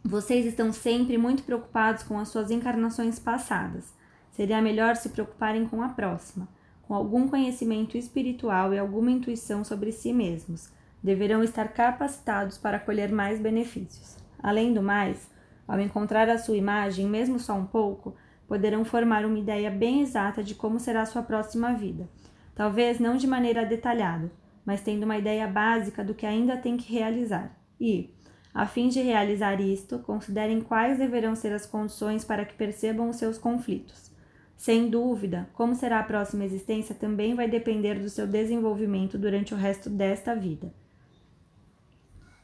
Vocês 0.04 0.46
estão 0.46 0.74
sempre 0.74 1.18
muito 1.18 1.44
preocupados 1.44 2.04
com 2.04 2.20
as 2.20 2.28
suas 2.28 2.52
encarnações 2.52 3.18
passadas. 3.18 3.94
Seria 4.34 4.62
melhor 4.62 4.98
se 4.98 5.08
preocuparem 5.08 5.66
com 5.66 5.82
a 5.82 5.88
próxima, 5.88 6.46
com 6.82 6.94
algum 6.94 7.30
conhecimento 7.30 7.98
espiritual 7.98 8.74
e 8.74 8.78
alguma 8.78 9.10
intuição 9.10 9.64
sobre 9.64 9.94
si 9.94 10.12
mesmos. 10.12 10.70
Deverão 11.02 11.42
estar 11.42 11.70
capacitados 11.70 12.58
para 12.58 12.80
colher 12.80 13.14
mais 13.14 13.40
benefícios. 13.40 14.18
Além 14.44 14.74
do 14.74 14.84
mais, 14.84 15.30
ao 15.66 15.80
encontrar 15.80 16.28
a 16.28 16.38
sua 16.38 16.58
imagem, 16.58 17.08
mesmo 17.08 17.40
só 17.40 17.54
um 17.54 17.66
pouco, 17.66 18.14
poderão 18.48 18.86
formar 18.86 19.26
uma 19.26 19.38
ideia 19.38 19.70
bem 19.70 20.02
exata 20.02 20.44
de 20.44 20.56
como 20.56 20.80
será 20.80 21.06
sua 21.06 21.22
próxima 21.22 21.74
vida. 21.74 22.10
Talvez 22.56 23.00
não 23.00 23.18
de 23.18 23.28
maneira 23.28 23.66
detalhada, 23.66 24.32
mas 24.66 24.82
tendo 24.82 25.04
uma 25.04 25.18
ideia 25.18 25.48
básica 25.48 26.04
do 26.04 26.14
que 26.16 26.26
ainda 26.26 26.58
tem 26.58 26.78
que 26.78 26.92
realizar. 26.92 27.56
E, 27.80 28.14
a 28.54 28.66
fim 28.66 28.90
de 28.90 29.02
realizar 29.02 29.62
isto, 29.62 30.00
considerem 30.00 30.62
quais 30.62 30.98
deverão 30.98 31.36
ser 31.36 31.54
as 31.54 31.66
condições 31.66 32.24
para 32.24 32.46
que 32.46 32.56
percebam 32.56 33.10
os 33.10 33.18
seus 33.18 33.38
conflitos. 33.38 34.12
Sem 34.56 34.90
dúvida, 34.90 35.48
como 35.54 35.76
será 35.76 36.00
a 36.00 36.04
próxima 36.04 36.44
existência 36.44 36.96
também 36.96 37.36
vai 37.36 37.48
depender 37.48 38.00
do 38.00 38.10
seu 38.10 38.26
desenvolvimento 38.26 39.16
durante 39.18 39.54
o 39.54 39.58
resto 39.58 39.90
desta 39.90 40.34
vida. 40.36 40.74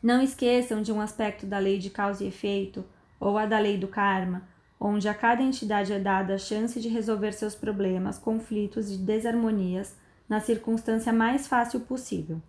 Não 0.01 0.21
esqueçam 0.21 0.81
de 0.81 0.91
um 0.91 1.01
aspecto 1.01 1.47
da 1.47 1.57
lei 1.57 1.79
de 1.79 1.89
causa 1.89 2.23
e 2.23 2.27
efeito, 2.27 2.85
ou 3.19 3.37
a 3.37 3.45
da 3.47 3.57
lei 3.57 3.77
do 3.77 3.87
karma, 3.87 4.47
onde 4.85 5.07
a 5.07 5.13
cada 5.13 5.41
entidade 5.41 5.93
é 5.93 5.97
dada 5.97 6.35
a 6.35 6.37
chance 6.37 6.77
de 6.77 6.89
resolver 6.89 7.31
seus 7.31 7.55
problemas, 7.55 8.19
conflitos 8.19 8.91
e 8.91 8.97
desarmonias 8.97 9.95
na 10.27 10.41
circunstância 10.41 11.13
mais 11.13 11.47
fácil 11.47 11.79
possível. 11.79 12.41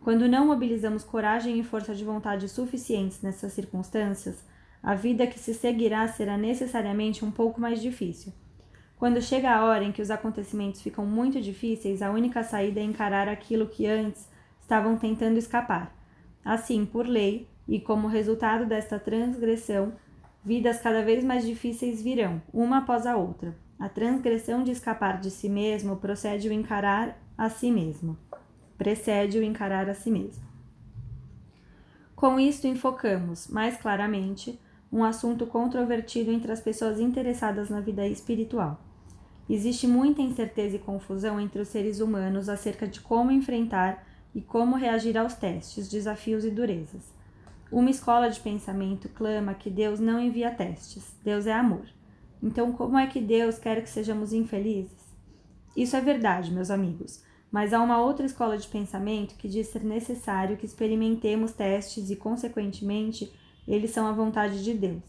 Quando 0.00 0.26
não 0.26 0.46
mobilizamos 0.46 1.04
coragem 1.04 1.60
e 1.60 1.62
força 1.62 1.94
de 1.94 2.02
vontade 2.02 2.48
suficientes 2.48 3.20
nessas 3.20 3.52
circunstâncias, 3.52 4.42
a 4.82 4.94
vida 4.94 5.26
que 5.26 5.38
se 5.38 5.52
seguirá 5.52 6.08
será 6.08 6.38
necessariamente 6.38 7.22
um 7.22 7.30
pouco 7.30 7.60
mais 7.60 7.82
difícil. 7.82 8.32
Quando 8.96 9.20
chega 9.20 9.50
a 9.50 9.62
hora 9.66 9.84
em 9.84 9.92
que 9.92 10.00
os 10.00 10.10
acontecimentos 10.10 10.80
ficam 10.80 11.04
muito 11.04 11.38
difíceis, 11.38 12.00
a 12.00 12.10
única 12.10 12.42
saída 12.42 12.80
é 12.80 12.82
encarar 12.82 13.28
aquilo 13.28 13.68
que 13.68 13.86
antes 13.86 14.26
estavam 14.62 14.96
tentando 14.96 15.36
escapar. 15.36 15.94
Assim, 16.42 16.86
por 16.86 17.06
lei, 17.06 17.46
e 17.68 17.78
como 17.78 18.08
resultado 18.08 18.64
desta 18.64 18.98
transgressão, 18.98 19.92
Vidas 20.48 20.80
cada 20.80 21.02
vez 21.02 21.22
mais 21.22 21.44
difíceis 21.44 22.00
virão, 22.00 22.40
uma 22.54 22.78
após 22.78 23.04
a 23.04 23.18
outra. 23.18 23.54
A 23.78 23.86
transgressão 23.86 24.64
de 24.64 24.70
escapar 24.70 25.20
de 25.20 25.30
si 25.30 25.46
mesmo 25.46 25.96
procede 25.96 26.48
o 26.48 26.52
encarar 26.54 27.18
a 27.36 27.50
si 27.50 27.70
mesmo. 27.70 28.16
Precede 28.78 29.38
o 29.38 29.42
encarar 29.42 29.90
a 29.90 29.94
si 29.94 30.10
mesmo. 30.10 30.42
Com 32.16 32.40
isto, 32.40 32.66
enfocamos, 32.66 33.46
mais 33.48 33.76
claramente, 33.76 34.58
um 34.90 35.04
assunto 35.04 35.46
controvertido 35.46 36.32
entre 36.32 36.50
as 36.50 36.62
pessoas 36.62 36.98
interessadas 36.98 37.68
na 37.68 37.82
vida 37.82 38.08
espiritual. 38.08 38.82
Existe 39.50 39.86
muita 39.86 40.22
incerteza 40.22 40.76
e 40.76 40.78
confusão 40.78 41.38
entre 41.38 41.60
os 41.60 41.68
seres 41.68 42.00
humanos 42.00 42.48
acerca 42.48 42.88
de 42.88 43.02
como 43.02 43.30
enfrentar 43.30 44.02
e 44.34 44.40
como 44.40 44.76
reagir 44.76 45.18
aos 45.18 45.34
testes, 45.34 45.90
desafios 45.90 46.42
e 46.42 46.50
durezas. 46.50 47.17
Uma 47.70 47.90
escola 47.90 48.30
de 48.30 48.40
pensamento 48.40 49.08
clama 49.10 49.52
que 49.52 49.68
Deus 49.68 50.00
não 50.00 50.18
envia 50.18 50.50
testes, 50.50 51.14
Deus 51.22 51.46
é 51.46 51.52
amor. 51.52 51.86
Então, 52.42 52.72
como 52.72 52.98
é 52.98 53.06
que 53.06 53.20
Deus 53.20 53.58
quer 53.58 53.82
que 53.82 53.90
sejamos 53.90 54.32
infelizes? 54.32 54.96
Isso 55.76 55.94
é 55.94 56.00
verdade, 56.00 56.50
meus 56.50 56.70
amigos, 56.70 57.22
mas 57.52 57.74
há 57.74 57.80
uma 57.82 58.00
outra 58.00 58.24
escola 58.24 58.56
de 58.56 58.66
pensamento 58.66 59.34
que 59.36 59.48
diz 59.48 59.68
ser 59.68 59.84
necessário 59.84 60.56
que 60.56 60.64
experimentemos 60.64 61.52
testes 61.52 62.10
e, 62.10 62.16
consequentemente, 62.16 63.32
eles 63.66 63.90
são 63.90 64.06
a 64.06 64.12
vontade 64.12 64.64
de 64.64 64.72
Deus. 64.72 65.02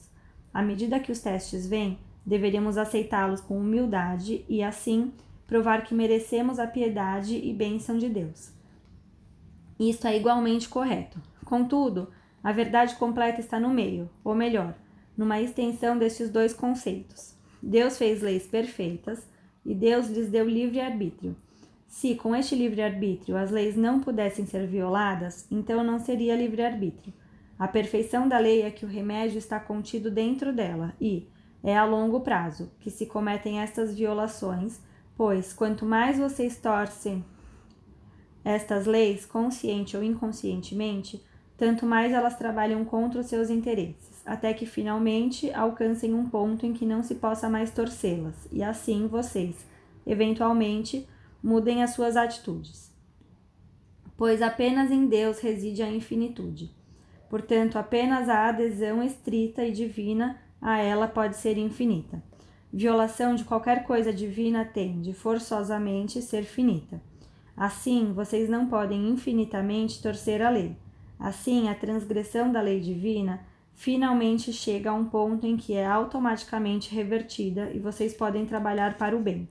À 0.54 0.62
medida 0.62 1.00
que 1.00 1.12
os 1.12 1.20
testes 1.20 1.66
vêm, 1.66 1.98
deveríamos 2.26 2.78
aceitá-los 2.78 3.40
com 3.40 3.58
humildade 3.58 4.44
e, 4.50 4.62
assim, 4.62 5.14
provar 5.48 5.84
que 5.84 5.96
merecemos 5.96 6.60
a 6.60 6.68
piedade 6.68 7.36
e 7.36 7.54
bênção 7.54 7.98
de 7.98 8.10
Deus. 8.10 8.52
Isto 9.80 10.08
é 10.08 10.18
igualmente 10.18 10.68
correto. 10.68 11.20
Contudo, 11.46 12.10
a 12.44 12.52
verdade 12.52 12.96
completa 12.96 13.40
está 13.40 13.60
no 13.60 13.70
meio, 13.70 14.10
ou 14.24 14.34
melhor, 14.34 14.76
numa 15.18 15.42
extensão 15.42 15.98
destes 15.98 16.30
dois 16.30 16.54
conceitos. 16.54 17.36
Deus 17.62 17.98
fez 17.98 18.22
leis 18.22 18.48
perfeitas 18.48 19.28
e 19.66 19.76
Deus 19.76 20.08
lhes 20.08 20.30
deu 20.30 20.48
livre 20.48 20.80
arbítrio. 20.80 21.36
Se 21.88 22.16
com 22.16 22.36
este 22.36 22.56
livre 22.56 22.82
arbítrio 22.82 23.36
as 23.36 23.52
leis 23.52 23.76
não 23.76 24.00
pudessem 24.00 24.46
ser 24.46 24.68
violadas, 24.68 25.46
então 25.52 25.84
não 25.84 26.00
seria 26.00 26.36
livre 26.36 26.62
arbítrio. 26.62 27.14
A 27.58 27.68
perfeição 27.68 28.30
da 28.30 28.38
lei 28.38 28.62
é 28.62 28.72
que 28.72 28.86
o 28.86 28.90
remédio 28.90 29.38
está 29.38 29.60
contido 29.60 30.10
dentro 30.10 30.54
dela 30.54 30.94
e 31.02 31.28
é 31.62 31.78
a 31.78 31.84
longo 31.84 32.22
prazo 32.22 32.72
que 32.80 32.90
se 32.90 33.06
cometem 33.06 33.60
estas 33.60 33.94
violações, 33.94 34.80
pois 35.18 35.52
quanto 35.52 35.86
mais 35.86 36.18
vocês 36.18 36.58
torcem 36.58 37.26
estas 38.46 38.86
leis, 38.86 39.26
consciente 39.26 39.98
ou 39.98 40.04
inconscientemente, 40.04 41.22
tanto 41.60 41.86
mais 41.86 42.14
elas 42.14 42.38
trabalham 42.38 42.86
contra 42.86 43.20
os 43.20 43.28
seus 43.28 43.50
interesses, 43.50 44.24
até 44.26 44.54
que 44.54 44.66
finalmente 44.66 45.54
alcancem 45.54 46.14
um 46.14 46.28
ponto 46.30 46.66
em 46.66 46.72
que 46.72 46.86
não 46.86 47.04
se 47.04 47.16
possa 47.16 47.50
mais 47.50 47.70
torcê-las, 47.70 48.48
e 48.50 48.64
assim 48.64 49.08
vocês, 49.08 49.68
eventualmente, 50.08 51.06
mudem 51.44 51.84
as 51.84 51.90
suas 51.92 52.16
atitudes. 52.16 52.90
Pois 54.16 54.42
apenas 54.42 54.90
em 54.90 55.06
Deus 55.08 55.40
reside 55.40 55.84
a 55.84 55.92
infinitude. 55.92 56.74
Portanto, 57.30 57.78
apenas 57.78 58.30
a 58.30 58.48
adesão 58.48 59.04
estrita 59.04 59.66
e 59.66 59.72
divina 59.72 60.40
a 60.62 60.80
ela 60.80 61.10
pode 61.10 61.36
ser 61.36 61.58
infinita. 61.58 62.24
Violação 62.72 63.36
de 63.36 63.44
qualquer 63.44 63.84
coisa 63.84 64.14
divina 64.14 64.64
tem 64.64 65.02
de 65.02 65.14
forçosamente 65.14 66.22
ser 66.22 66.44
finita. 66.44 67.02
Assim, 67.56 68.14
vocês 68.14 68.50
não 68.50 68.68
podem 68.68 69.10
infinitamente 69.10 70.02
torcer 70.02 70.42
a 70.42 70.50
lei 70.50 70.78
Assim, 71.20 71.68
a 71.68 71.76
transgressão 71.76 72.50
da 72.50 72.62
lei 72.62 72.80
divina 72.80 73.46
finalmente 73.74 74.54
chega 74.54 74.90
a 74.90 74.94
um 74.94 75.06
ponto 75.06 75.46
em 75.46 75.58
que 75.58 75.74
é 75.74 75.86
automaticamente 75.86 76.96
revertida 76.96 77.72
e 77.72 77.80
vocês 77.80 78.14
podem 78.14 78.46
trabalhar 78.46 78.98
para 78.98 79.16
o 79.16 79.20
bem. 79.20 79.48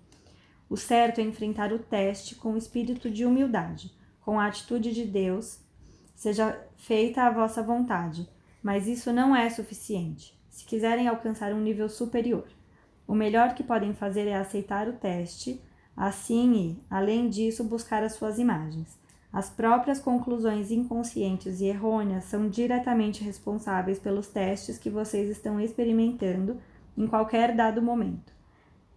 O 0.68 0.76
certo 0.76 1.20
é 1.20 1.24
enfrentar 1.24 1.72
o 1.72 1.78
teste 1.78 2.34
com 2.34 2.52
o 2.52 2.58
espírito 2.58 3.10
de 3.10 3.24
humildade, 3.24 3.90
com 4.20 4.40
a 4.40 4.46
atitude 4.46 4.92
de 4.92 5.04
Deus, 5.04 5.60
seja 6.14 6.58
feita 6.76 7.22
a 7.22 7.30
vossa 7.30 7.62
vontade, 7.62 8.28
mas 8.62 8.86
isso 8.86 9.12
não 9.12 9.34
é 9.34 9.48
suficiente. 9.48 10.38
Se 10.50 10.64
quiserem 10.64 11.06
alcançar 11.06 11.52
um 11.54 11.60
nível 11.60 11.88
superior, 11.88 12.48
o 13.06 13.14
melhor 13.14 13.54
que 13.54 13.62
podem 13.62 13.94
fazer 13.94 14.26
é 14.26 14.34
aceitar 14.34 14.88
o 14.88 14.94
teste, 14.94 15.62
assim 15.96 16.54
e, 16.54 16.82
além 16.90 17.30
disso, 17.30 17.64
buscar 17.64 18.02
as 18.02 18.12
suas 18.12 18.38
imagens. 18.38 18.98
As 19.32 19.50
próprias 19.50 20.00
conclusões 20.00 20.70
inconscientes 20.70 21.60
e 21.60 21.66
errôneas 21.66 22.24
são 22.24 22.48
diretamente 22.48 23.22
responsáveis 23.22 23.98
pelos 23.98 24.28
testes 24.28 24.78
que 24.78 24.88
vocês 24.88 25.28
estão 25.28 25.60
experimentando 25.60 26.58
em 26.96 27.06
qualquer 27.06 27.54
dado 27.54 27.82
momento. 27.82 28.32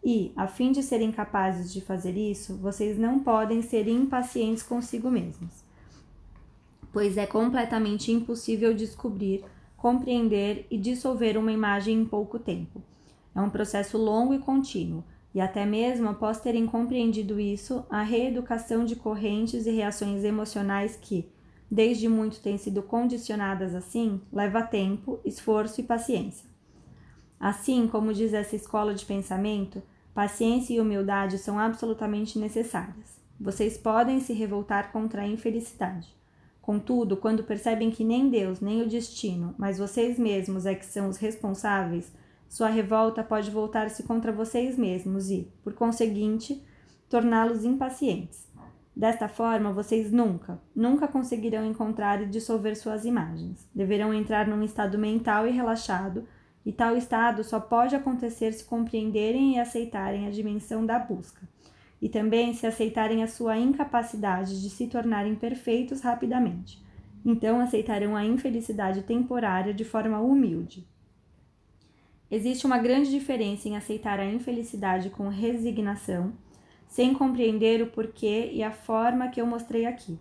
E, 0.04 0.32
a 0.36 0.48
fim 0.48 0.72
de 0.72 0.82
serem 0.82 1.12
capazes 1.12 1.72
de 1.72 1.82
fazer 1.82 2.18
isso, 2.18 2.58
vocês 2.58 2.98
não 2.98 3.20
podem 3.20 3.62
ser 3.62 3.88
impacientes 3.88 4.64
consigo 4.64 5.12
mesmos, 5.12 5.64
pois 6.92 7.18
é 7.18 7.28
completamente 7.28 8.12
impossível 8.12 8.74
descobrir, 8.74 9.44
compreender 9.78 10.66
e 10.72 10.78
dissolver 10.78 11.38
uma 11.38 11.52
imagem 11.52 12.00
em 12.00 12.06
pouco 12.06 12.40
tempo. 12.40 12.82
É 13.36 13.42
um 13.42 13.50
processo 13.50 13.98
longo 13.98 14.34
e 14.34 14.40
contínuo, 14.40 15.04
e 15.34 15.40
até 15.40 15.66
mesmo 15.66 16.10
após 16.10 16.40
terem 16.42 16.66
compreendido 16.66 17.40
isso, 17.40 17.86
a 17.90 18.02
reeducação 18.02 18.84
de 18.84 18.96
correntes 18.96 19.66
e 19.66 19.72
reações 19.72 20.24
emocionais 20.24 20.98
que, 21.00 21.30
desde 21.70 22.10
muito 22.10 22.42
têm 22.42 22.58
sido 22.58 22.84
condicionadas 22.84 23.74
assim, 23.74 24.22
leva 24.32 24.62
tempo, 24.62 25.20
esforço 25.24 25.80
e 25.80 25.84
paciência. 25.84 26.50
Assim 27.40 27.88
como 27.88 28.14
diz 28.14 28.34
essa 28.34 28.56
escola 28.56 28.94
de 28.94 29.06
pensamento, 29.06 29.82
paciência 30.14 30.74
e 30.74 30.80
humildade 30.80 31.38
são 31.38 31.58
absolutamente 31.58 32.38
necessárias. 32.38 33.20
Vocês 33.40 33.78
podem 33.78 34.20
se 34.20 34.34
revoltar 34.34 34.92
contra 34.92 35.24
a 35.24 35.28
infelicidade. 35.28 36.14
Contudo, 36.62 37.18
quando 37.18 37.44
percebem 37.44 37.90
que 37.90 38.04
nem 38.04 38.30
Deus, 38.30 38.60
nem 38.60 38.84
o 38.84 38.88
destino, 38.88 39.56
mas 39.58 39.80
vocês 39.80 40.20
mesmos 40.20 40.68
é 40.68 40.76
que 40.76 40.86
são 40.86 41.10
os 41.10 41.18
responsáveis, 41.18 42.12
sua 42.52 42.68
revolta 42.68 43.24
pode 43.24 43.50
voltar-se 43.50 44.04
contra 44.04 44.30
vocês 44.30 44.78
mesmos 44.78 45.30
e, 45.32 45.50
por 45.64 45.72
conseguinte, 45.72 46.62
torná-los 47.08 47.64
impacientes. 47.64 48.46
Desta 48.94 49.30
forma, 49.30 49.72
vocês 49.72 50.12
nunca, 50.12 50.62
nunca 50.76 51.08
conseguirão 51.08 51.66
encontrar 51.66 52.22
e 52.22 52.26
dissolver 52.26 52.76
suas 52.76 53.06
imagens. 53.06 53.66
Deverão 53.74 54.14
entrar 54.14 54.50
num 54.50 54.62
estado 54.64 54.98
mental 54.98 55.48
e 55.48 55.52
relaxado, 55.52 56.28
e 56.66 56.74
tal 56.74 56.98
estado 56.98 57.42
só 57.42 57.58
pode 57.58 57.96
acontecer 57.96 58.52
se 58.52 58.66
compreenderem 58.66 59.56
e 59.56 59.60
aceitarem 59.60 60.28
a 60.28 60.30
dimensão 60.30 60.86
da 60.86 61.00
busca, 61.00 61.48
e 62.02 62.10
também 62.10 62.54
se 62.54 62.68
aceitarem 62.68 63.24
a 63.24 63.28
sua 63.28 63.58
incapacidade 63.58 64.62
de 64.62 64.70
se 64.70 64.88
tornarem 64.88 65.36
perfeitos 65.36 66.02
rapidamente. 66.02 66.84
Então 67.26 67.62
aceitarão 67.62 68.14
a 68.14 68.26
infelicidade 68.26 69.04
temporária 69.04 69.74
de 69.74 69.86
forma 69.86 70.20
humilde. 70.20 70.91
Existe 72.32 72.66
uma 72.66 72.78
grande 72.78 73.12
diferença 73.12 73.68
em 73.68 73.76
aceitar 73.76 74.18
a 74.18 74.26
infelicidade 74.26 75.10
com 75.10 75.28
resignação, 75.28 76.32
sem 76.88 77.14
compreender 77.14 77.82
o 77.82 77.88
porquê 77.88 78.50
e 78.54 78.64
a 78.64 78.72
forma 78.72 79.28
que 79.28 79.42
eu 79.42 79.46
mostrei 79.46 79.86
aqui. 79.86 80.18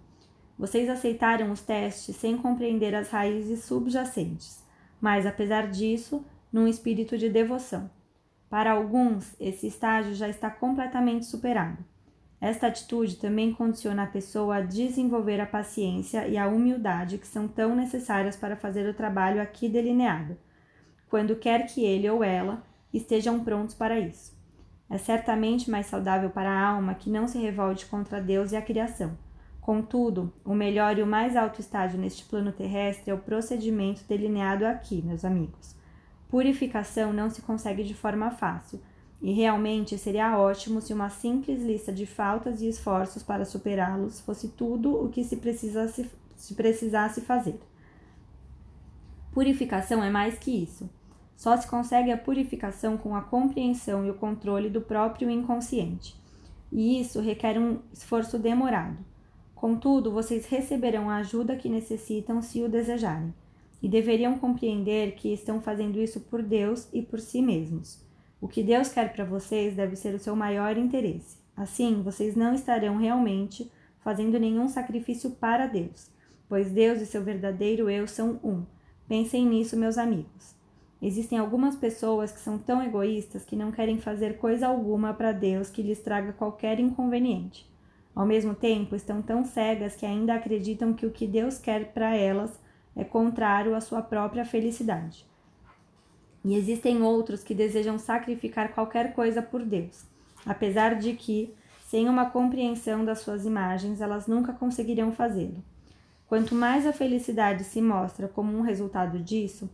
Vocês 0.59 0.90
aceitaram 0.90 1.53
os 1.53 1.61
testes 1.61 2.16
sem 2.16 2.37
compreender 2.37 2.96
as 2.96 3.11
raízes 3.11 3.62
subjacentes, 3.62 4.61
mas 5.01 5.25
apesar 5.25 5.70
disso, 5.70 6.25
num 6.53 6.66
espírito 6.66 7.16
de 7.16 7.29
devoção. 7.29 7.88
Para 8.49 8.73
alguns, 8.73 9.37
esse 9.38 9.68
estágio 9.68 10.12
já 10.12 10.29
está 10.29 10.51
completamente 10.51 11.27
superado. 11.27 11.79
Esta 12.40 12.66
atitude 12.66 13.18
também 13.18 13.53
condiciona 13.53 14.03
a 14.03 14.09
pessoa 14.09 14.57
a 14.57 14.61
desenvolver 14.61 15.40
a 15.40 15.46
paciência 15.46 16.27
e 16.27 16.37
a 16.37 16.49
humildade 16.49 17.18
que 17.18 17.27
são 17.27 17.46
tão 17.46 17.77
necessárias 17.77 18.35
para 18.35 18.57
fazer 18.57 18.88
o 18.88 18.94
trabalho 18.94 19.40
aqui 19.40 19.68
delineado 19.68 20.37
quando 21.11 21.37
quer 21.37 21.66
que 21.66 21.85
ele 21.85 22.09
ou 22.09 22.25
ela 22.25 22.62
estejam 22.94 23.42
prontos 23.44 23.75
para 23.75 23.99
isso. 23.99 24.33
É 24.88 24.96
certamente 24.96 25.70
mais 25.70 25.87
saudável 25.87 26.31
para 26.31 26.51
a 26.51 26.68
alma 26.68 26.94
que 26.94 27.11
não 27.11 27.29
se 27.29 27.38
revolte 27.38 27.87
contra 27.87 28.20
Deus 28.20 28.53
e 28.53 28.57
a 28.57 28.62
criação. 28.62 29.18
Contudo, 29.61 30.33
o 30.44 30.55
melhor 30.55 30.99
e 30.99 31.03
o 31.03 31.07
mais 31.07 31.37
alto 31.37 31.61
estágio 31.61 32.01
neste 32.01 32.25
plano 32.25 32.51
terrestre 32.51 33.11
é 33.11 33.14
o 33.14 33.18
procedimento 33.18 34.03
delineado 34.09 34.64
aqui, 34.64 35.03
meus 35.03 35.25
amigos. 35.25 35.77
Purificação 36.29 37.12
não 37.12 37.29
se 37.29 37.42
consegue 37.42 37.85
de 37.85 37.94
forma 37.94 38.31
fácil, 38.31 38.81
e 39.20 39.33
realmente 39.33 39.99
seria 39.99 40.38
ótimo 40.38 40.81
se 40.81 40.94
uma 40.94 41.11
simples 41.11 41.62
lista 41.62 41.92
de 41.92 42.07
faltas 42.07 42.62
e 42.62 42.68
esforços 42.68 43.23
para 43.23 43.44
superá-los 43.44 44.20
fosse 44.20 44.49
tudo 44.49 45.05
o 45.05 45.11
que 45.11 45.23
se 45.23 45.37
precisasse, 45.37 46.11
se 46.37 46.55
precisasse 46.55 47.20
fazer. 47.20 47.61
Purificação 49.31 50.03
é 50.03 50.11
mais 50.11 50.38
que 50.38 50.51
isso. 50.51 50.88
Só 51.40 51.57
se 51.57 51.66
consegue 51.66 52.12
a 52.12 52.18
purificação 52.18 52.98
com 52.98 53.16
a 53.16 53.22
compreensão 53.22 54.05
e 54.05 54.11
o 54.11 54.14
controle 54.14 54.68
do 54.68 54.83
próprio 54.83 55.31
inconsciente. 55.31 56.14
E 56.70 57.00
isso 57.00 57.18
requer 57.18 57.59
um 57.59 57.79
esforço 57.90 58.38
demorado. 58.38 58.98
Contudo, 59.55 60.12
vocês 60.12 60.44
receberão 60.44 61.09
a 61.09 61.16
ajuda 61.16 61.57
que 61.57 61.66
necessitam 61.66 62.42
se 62.42 62.62
o 62.62 62.68
desejarem, 62.68 63.33
e 63.83 63.88
deveriam 63.88 64.38
compreender 64.38 65.14
que 65.14 65.33
estão 65.33 65.62
fazendo 65.62 65.98
isso 65.98 66.20
por 66.20 66.42
Deus 66.42 66.87
e 66.92 67.00
por 67.00 67.18
si 67.18 67.40
mesmos. 67.40 68.05
O 68.38 68.46
que 68.46 68.62
Deus 68.62 68.90
quer 68.90 69.11
para 69.11 69.24
vocês 69.24 69.74
deve 69.74 69.96
ser 69.96 70.14
o 70.14 70.18
seu 70.18 70.37
maior 70.37 70.76
interesse. 70.76 71.38
Assim, 71.57 72.03
vocês 72.03 72.37
não 72.37 72.53
estarão 72.53 72.98
realmente 72.98 73.72
fazendo 74.00 74.38
nenhum 74.38 74.68
sacrifício 74.68 75.31
para 75.31 75.66
Deus, 75.66 76.11
pois 76.50 76.70
Deus 76.70 77.00
e 77.00 77.07
seu 77.07 77.24
verdadeiro 77.24 77.88
eu 77.88 78.07
são 78.07 78.38
um. 78.44 78.62
Pensem 79.09 79.46
nisso, 79.46 79.74
meus 79.74 79.96
amigos. 79.96 80.60
Existem 81.02 81.38
algumas 81.38 81.76
pessoas 81.76 82.30
que 82.30 82.40
são 82.40 82.58
tão 82.58 82.82
egoístas 82.82 83.44
que 83.44 83.56
não 83.56 83.72
querem 83.72 83.98
fazer 83.98 84.36
coisa 84.36 84.66
alguma 84.66 85.14
para 85.14 85.32
Deus 85.32 85.70
que 85.70 85.82
lhes 85.82 86.00
traga 86.00 86.32
qualquer 86.32 86.78
inconveniente. 86.78 87.66
Ao 88.14 88.26
mesmo 88.26 88.54
tempo, 88.54 88.94
estão 88.94 89.22
tão 89.22 89.44
cegas 89.44 89.96
que 89.96 90.04
ainda 90.04 90.34
acreditam 90.34 90.92
que 90.92 91.06
o 91.06 91.10
que 91.10 91.26
Deus 91.26 91.56
quer 91.58 91.92
para 91.92 92.14
elas 92.14 92.50
é 92.94 93.02
contrário 93.02 93.74
à 93.74 93.80
sua 93.80 94.02
própria 94.02 94.44
felicidade. 94.44 95.24
E 96.44 96.54
existem 96.54 97.02
outros 97.02 97.42
que 97.42 97.54
desejam 97.54 97.98
sacrificar 97.98 98.74
qualquer 98.74 99.14
coisa 99.14 99.40
por 99.40 99.64
Deus, 99.64 100.04
apesar 100.44 100.96
de 100.96 101.14
que, 101.14 101.54
sem 101.86 102.08
uma 102.08 102.28
compreensão 102.28 103.04
das 103.04 103.20
suas 103.20 103.46
imagens, 103.46 104.00
elas 104.00 104.26
nunca 104.26 104.52
conseguirão 104.52 105.12
fazê-lo. 105.12 105.62
Quanto 106.26 106.54
mais 106.54 106.86
a 106.86 106.92
felicidade 106.92 107.64
se 107.64 107.80
mostra 107.80 108.28
como 108.28 108.56
um 108.56 108.62
resultado 108.62 109.18
disso, 109.18 109.68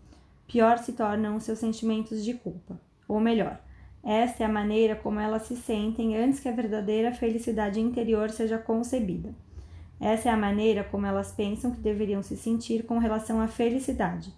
pior 0.46 0.78
se 0.78 0.92
tornam 0.92 1.36
os 1.36 1.44
seus 1.44 1.58
sentimentos 1.58 2.24
de 2.24 2.34
culpa. 2.34 2.80
Ou 3.08 3.20
melhor, 3.20 3.60
esta 4.02 4.44
é 4.44 4.46
a 4.46 4.52
maneira 4.52 4.94
como 4.94 5.18
elas 5.18 5.42
se 5.42 5.56
sentem 5.56 6.16
antes 6.16 6.38
que 6.38 6.48
a 6.48 6.52
verdadeira 6.52 7.12
felicidade 7.12 7.80
interior 7.80 8.30
seja 8.30 8.56
concebida. 8.56 9.34
Essa 10.00 10.28
é 10.28 10.32
a 10.32 10.36
maneira 10.36 10.84
como 10.84 11.06
elas 11.06 11.32
pensam 11.32 11.72
que 11.72 11.80
deveriam 11.80 12.22
se 12.22 12.36
sentir 12.36 12.84
com 12.84 12.98
relação 12.98 13.40
à 13.40 13.48
felicidade, 13.48 14.32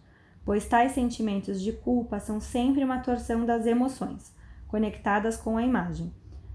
pois 0.44 0.66
tais 0.66 0.92
sentimentos 0.92 1.61
de 1.61 1.73
culpa 1.73 2.21
são 2.21 2.40
sempre 2.40 2.85
uma 2.85 3.01
torção 3.01 3.44
das 3.44 3.66
emoções, 3.66 4.33
conectadas 4.68 5.37
com 5.37 5.59
a 5.59 5.62
imagem. 5.62 6.12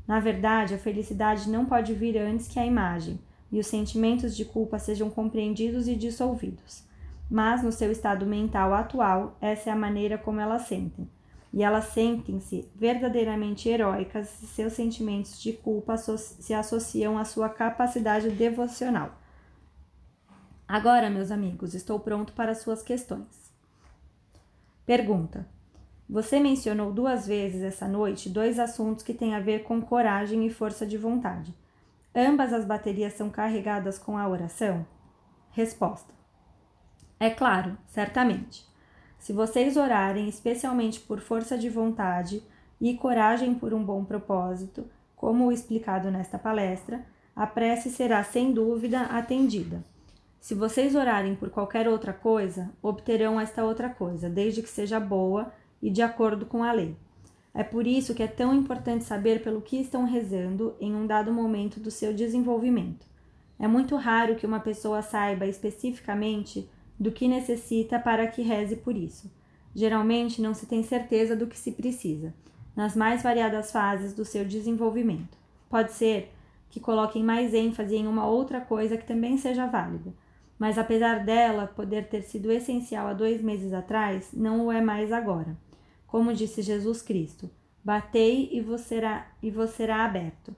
Na 0.07 0.19
verdade, 0.19 0.73
a 0.73 0.79
felicidade 0.79 1.49
não 1.49 1.65
pode 1.65 1.93
vir 1.93 2.17
antes 2.17 2.47
que 2.47 2.59
a 2.59 2.65
imagem 2.65 3.19
e 3.51 3.59
os 3.59 3.67
sentimentos 3.67 4.35
de 4.35 4.45
culpa 4.45 4.79
sejam 4.79 5.09
compreendidos 5.09 5.87
e 5.87 5.95
dissolvidos 5.95 6.83
mas 7.33 7.63
no 7.63 7.71
seu 7.71 7.91
estado 7.91 8.27
mental 8.27 8.75
atual, 8.75 9.35
essa 9.41 9.71
é 9.71 9.73
a 9.73 9.75
maneira 9.75 10.19
como 10.19 10.39
elas 10.39 10.67
sentem. 10.67 11.09
E 11.51 11.63
elas 11.63 11.85
sentem-se 11.85 12.69
verdadeiramente 12.75 13.67
heróicas 13.67 14.27
se 14.27 14.45
seus 14.45 14.73
sentimentos 14.73 15.41
de 15.41 15.51
culpa 15.51 15.97
se 15.97 16.53
associam 16.53 17.17
à 17.17 17.25
sua 17.25 17.49
capacidade 17.49 18.29
devocional. 18.29 19.17
Agora, 20.67 21.09
meus 21.09 21.31
amigos, 21.31 21.73
estou 21.73 21.99
pronto 21.99 22.33
para 22.33 22.53
suas 22.53 22.83
questões. 22.83 23.51
Pergunta: 24.85 25.47
Você 26.07 26.39
mencionou 26.39 26.93
duas 26.93 27.25
vezes 27.25 27.63
essa 27.63 27.87
noite 27.87 28.29
dois 28.29 28.59
assuntos 28.59 29.03
que 29.03 29.13
têm 29.13 29.33
a 29.33 29.39
ver 29.39 29.63
com 29.63 29.81
coragem 29.81 30.45
e 30.45 30.51
força 30.51 30.85
de 30.85 30.99
vontade. 30.99 31.51
Ambas 32.15 32.53
as 32.53 32.63
baterias 32.63 33.13
são 33.13 33.31
carregadas 33.31 33.97
com 33.97 34.19
a 34.19 34.29
oração? 34.29 34.85
Resposta: 35.49 36.13
É 37.23 37.29
claro, 37.29 37.77
certamente. 37.87 38.65
Se 39.17 39.31
vocês 39.31 39.77
orarem 39.77 40.27
especialmente 40.27 40.99
por 40.99 41.21
força 41.21 41.57
de 41.57 41.69
vontade 41.69 42.43
e 42.81 42.93
coragem 42.95 43.55
por 43.55 43.73
um 43.73 43.81
bom 43.81 44.03
propósito, 44.03 44.83
como 45.15 45.49
explicado 45.49 46.11
nesta 46.11 46.37
palestra, 46.37 47.05
a 47.33 47.47
prece 47.47 47.89
será 47.89 48.21
sem 48.25 48.51
dúvida 48.51 49.03
atendida. 49.03 49.81
Se 50.41 50.53
vocês 50.53 50.95
orarem 50.95 51.33
por 51.33 51.49
qualquer 51.49 51.87
outra 51.87 52.11
coisa, 52.11 52.69
obterão 52.81 53.39
esta 53.39 53.63
outra 53.63 53.87
coisa, 53.87 54.29
desde 54.29 54.61
que 54.61 54.69
seja 54.69 54.99
boa 54.99 55.53
e 55.81 55.89
de 55.89 56.01
acordo 56.01 56.45
com 56.45 56.61
a 56.61 56.73
lei. 56.73 56.93
É 57.53 57.63
por 57.63 57.87
isso 57.87 58.13
que 58.13 58.23
é 58.23 58.27
tão 58.27 58.53
importante 58.53 59.05
saber 59.05 59.41
pelo 59.41 59.61
que 59.61 59.77
estão 59.79 60.03
rezando 60.03 60.75
em 60.77 60.93
um 60.93 61.07
dado 61.07 61.31
momento 61.31 61.79
do 61.79 61.89
seu 61.89 62.13
desenvolvimento. 62.13 63.05
É 63.57 63.65
muito 63.65 63.95
raro 63.95 64.35
que 64.35 64.45
uma 64.45 64.59
pessoa 64.59 65.01
saiba 65.01 65.45
especificamente 65.45 66.69
do 66.99 67.11
que 67.11 67.27
necessita 67.27 67.99
para 67.99 68.27
que 68.27 68.41
reze 68.41 68.75
por 68.75 68.95
isso. 68.95 69.31
Geralmente 69.75 70.41
não 70.41 70.53
se 70.53 70.65
tem 70.65 70.83
certeza 70.83 71.35
do 71.35 71.47
que 71.47 71.57
se 71.57 71.71
precisa, 71.71 72.33
nas 72.75 72.95
mais 72.95 73.23
variadas 73.23 73.71
fases 73.71 74.13
do 74.13 74.23
seu 74.23 74.45
desenvolvimento. 74.45 75.37
Pode 75.69 75.91
ser 75.93 76.31
que 76.69 76.79
coloquem 76.79 77.23
mais 77.23 77.53
ênfase 77.53 77.95
em 77.95 78.07
uma 78.07 78.25
outra 78.25 78.61
coisa 78.61 78.97
que 78.97 79.05
também 79.05 79.37
seja 79.37 79.67
válida, 79.67 80.13
mas 80.57 80.77
apesar 80.77 81.23
dela 81.23 81.67
poder 81.67 82.07
ter 82.07 82.21
sido 82.21 82.51
essencial 82.51 83.07
há 83.07 83.13
dois 83.13 83.41
meses 83.41 83.73
atrás, 83.73 84.29
não 84.33 84.65
o 84.65 84.71
é 84.71 84.81
mais 84.81 85.11
agora. 85.11 85.57
Como 86.07 86.33
disse 86.33 86.61
Jesus 86.61 87.01
Cristo: 87.01 87.49
Batei 87.83 88.49
e 88.51 88.61
vos 88.61 88.81
será, 88.81 89.27
e 89.41 89.51
vos 89.51 89.71
será 89.71 90.05
aberto. 90.05 90.55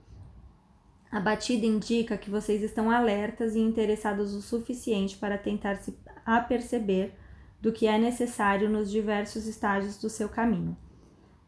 A 1.10 1.20
batida 1.20 1.64
indica 1.64 2.18
que 2.18 2.30
vocês 2.30 2.62
estão 2.62 2.90
alertas 2.90 3.54
e 3.54 3.60
interessados 3.60 4.34
o 4.34 4.42
suficiente 4.42 5.16
para 5.16 5.38
tentar 5.38 5.76
se 5.76 5.96
aperceber 6.24 7.12
do 7.60 7.72
que 7.72 7.86
é 7.86 7.98
necessário 7.98 8.68
nos 8.68 8.90
diversos 8.90 9.46
estágios 9.46 9.96
do 9.96 10.10
seu 10.10 10.28
caminho. 10.28 10.76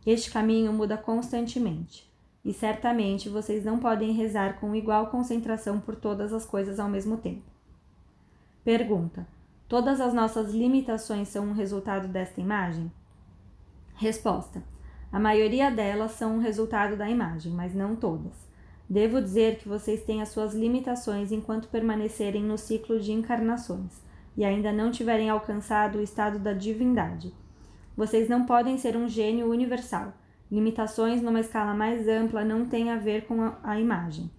Este 0.06 0.30
caminho 0.30 0.72
muda 0.72 0.96
constantemente, 0.96 2.10
e 2.44 2.52
certamente 2.52 3.28
vocês 3.28 3.64
não 3.64 3.78
podem 3.78 4.12
rezar 4.12 4.58
com 4.58 4.74
igual 4.74 5.08
concentração 5.08 5.80
por 5.80 5.96
todas 5.96 6.32
as 6.32 6.46
coisas 6.46 6.80
ao 6.80 6.88
mesmo 6.88 7.18
tempo. 7.18 7.44
Pergunta: 8.64 9.26
Todas 9.68 10.00
as 10.00 10.14
nossas 10.14 10.54
limitações 10.54 11.28
são 11.28 11.46
um 11.46 11.52
resultado 11.52 12.08
desta 12.08 12.40
imagem? 12.40 12.90
Resposta: 13.96 14.62
A 15.12 15.20
maioria 15.20 15.70
delas 15.70 16.12
são 16.12 16.36
um 16.36 16.40
resultado 16.40 16.96
da 16.96 17.10
imagem, 17.10 17.52
mas 17.52 17.74
não 17.74 17.94
todas. 17.94 18.47
Devo 18.88 19.20
dizer 19.20 19.58
que 19.58 19.68
vocês 19.68 20.02
têm 20.02 20.22
as 20.22 20.30
suas 20.30 20.54
limitações 20.54 21.30
enquanto 21.30 21.68
permanecerem 21.68 22.42
no 22.42 22.56
ciclo 22.56 22.98
de 22.98 23.12
encarnações 23.12 24.00
e 24.34 24.44
ainda 24.44 24.72
não 24.72 24.90
tiverem 24.90 25.28
alcançado 25.28 25.98
o 25.98 26.02
estado 26.02 26.38
da 26.38 26.52
divindade. 26.52 27.34
Vocês 27.94 28.28
não 28.28 28.46
podem 28.46 28.78
ser 28.78 28.96
um 28.96 29.08
gênio 29.08 29.50
universal. 29.50 30.14
Limitações 30.50 31.20
numa 31.20 31.40
escala 31.40 31.74
mais 31.74 32.08
ampla 32.08 32.44
não 32.44 32.64
têm 32.64 32.90
a 32.90 32.96
ver 32.96 33.26
com 33.26 33.42
a, 33.42 33.58
a 33.62 33.78
imagem. 33.78 34.30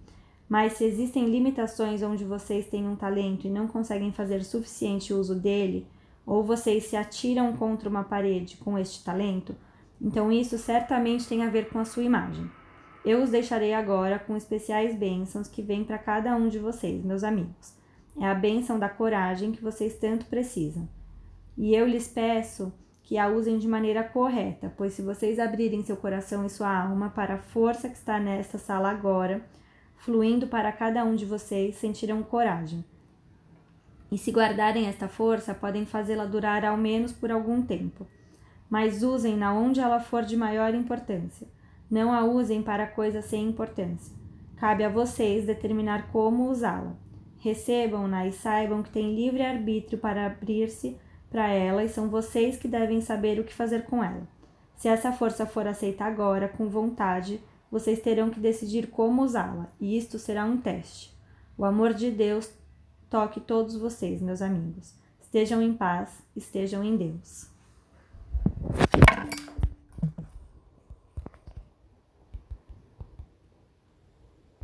Mas 0.48 0.72
se 0.72 0.84
existem 0.84 1.30
limitações 1.30 2.02
onde 2.02 2.24
vocês 2.24 2.66
têm 2.66 2.88
um 2.88 2.96
talento 2.96 3.46
e 3.46 3.50
não 3.50 3.68
conseguem 3.68 4.10
fazer 4.10 4.42
suficiente 4.42 5.12
uso 5.12 5.36
dele, 5.36 5.86
ou 6.26 6.42
vocês 6.42 6.84
se 6.84 6.96
atiram 6.96 7.56
contra 7.56 7.88
uma 7.88 8.02
parede 8.02 8.56
com 8.56 8.76
este 8.76 9.04
talento, 9.04 9.54
então 10.00 10.32
isso 10.32 10.58
certamente 10.58 11.28
tem 11.28 11.44
a 11.44 11.50
ver 11.50 11.68
com 11.68 11.78
a 11.78 11.84
sua 11.84 12.02
imagem. 12.02 12.50
Eu 13.04 13.22
os 13.22 13.30
deixarei 13.30 13.72
agora 13.72 14.18
com 14.18 14.36
especiais 14.36 14.94
bênçãos 14.94 15.48
que 15.48 15.62
vêm 15.62 15.84
para 15.84 15.96
cada 15.96 16.36
um 16.36 16.48
de 16.48 16.58
vocês, 16.58 17.02
meus 17.02 17.24
amigos. 17.24 17.74
É 18.20 18.26
a 18.26 18.34
bênção 18.34 18.78
da 18.78 18.90
coragem 18.90 19.52
que 19.52 19.62
vocês 19.62 19.96
tanto 19.96 20.26
precisam. 20.26 20.86
E 21.56 21.74
eu 21.74 21.86
lhes 21.86 22.06
peço 22.06 22.70
que 23.02 23.16
a 23.16 23.26
usem 23.26 23.58
de 23.58 23.66
maneira 23.66 24.04
correta, 24.04 24.72
pois 24.76 24.92
se 24.92 25.00
vocês 25.00 25.38
abrirem 25.38 25.82
seu 25.82 25.96
coração 25.96 26.44
e 26.44 26.50
sua 26.50 26.70
alma 26.70 27.08
para 27.08 27.34
a 27.34 27.38
força 27.38 27.88
que 27.88 27.96
está 27.96 28.20
nesta 28.20 28.58
sala 28.58 28.90
agora, 28.90 29.42
fluindo 29.96 30.46
para 30.46 30.70
cada 30.70 31.02
um 31.02 31.16
de 31.16 31.24
vocês, 31.24 31.76
sentirão 31.76 32.22
coragem. 32.22 32.84
E 34.12 34.18
se 34.18 34.30
guardarem 34.30 34.86
esta 34.86 35.08
força, 35.08 35.54
podem 35.54 35.86
fazê-la 35.86 36.26
durar 36.26 36.66
ao 36.66 36.76
menos 36.76 37.12
por 37.12 37.30
algum 37.30 37.62
tempo. 37.62 38.06
Mas 38.68 39.02
usem-na 39.02 39.54
onde 39.54 39.80
ela 39.80 40.00
for 40.00 40.22
de 40.22 40.36
maior 40.36 40.74
importância 40.74 41.48
não 41.90 42.12
a 42.12 42.24
usem 42.24 42.62
para 42.62 42.86
coisas 42.86 43.24
sem 43.24 43.48
importância. 43.48 44.14
Cabe 44.56 44.84
a 44.84 44.88
vocês 44.88 45.46
determinar 45.46 46.10
como 46.12 46.50
usá-la. 46.50 46.94
Recebam-na 47.38 48.26
e 48.26 48.32
saibam 48.32 48.82
que 48.82 48.90
têm 48.90 49.14
livre 49.14 49.42
arbítrio 49.42 49.98
para 49.98 50.26
abrir-se 50.26 50.96
para 51.30 51.48
ela 51.48 51.82
e 51.82 51.88
são 51.88 52.08
vocês 52.08 52.56
que 52.56 52.68
devem 52.68 53.00
saber 53.00 53.40
o 53.40 53.44
que 53.44 53.54
fazer 53.54 53.84
com 53.84 54.04
ela. 54.04 54.28
Se 54.76 54.88
essa 54.88 55.12
força 55.12 55.46
for 55.46 55.66
aceita 55.66 56.04
agora, 56.04 56.48
com 56.48 56.68
vontade, 56.68 57.40
vocês 57.70 58.00
terão 58.00 58.30
que 58.30 58.40
decidir 58.40 58.88
como 58.88 59.22
usá-la, 59.22 59.68
e 59.80 59.96
isto 59.96 60.18
será 60.18 60.44
um 60.44 60.56
teste. 60.56 61.14
O 61.56 61.64
amor 61.64 61.94
de 61.94 62.10
Deus 62.10 62.50
toque 63.08 63.40
todos 63.40 63.76
vocês, 63.76 64.20
meus 64.20 64.42
amigos. 64.42 64.94
Estejam 65.20 65.62
em 65.62 65.74
paz, 65.74 66.10
estejam 66.34 66.82
em 66.82 66.96
Deus. 66.96 67.48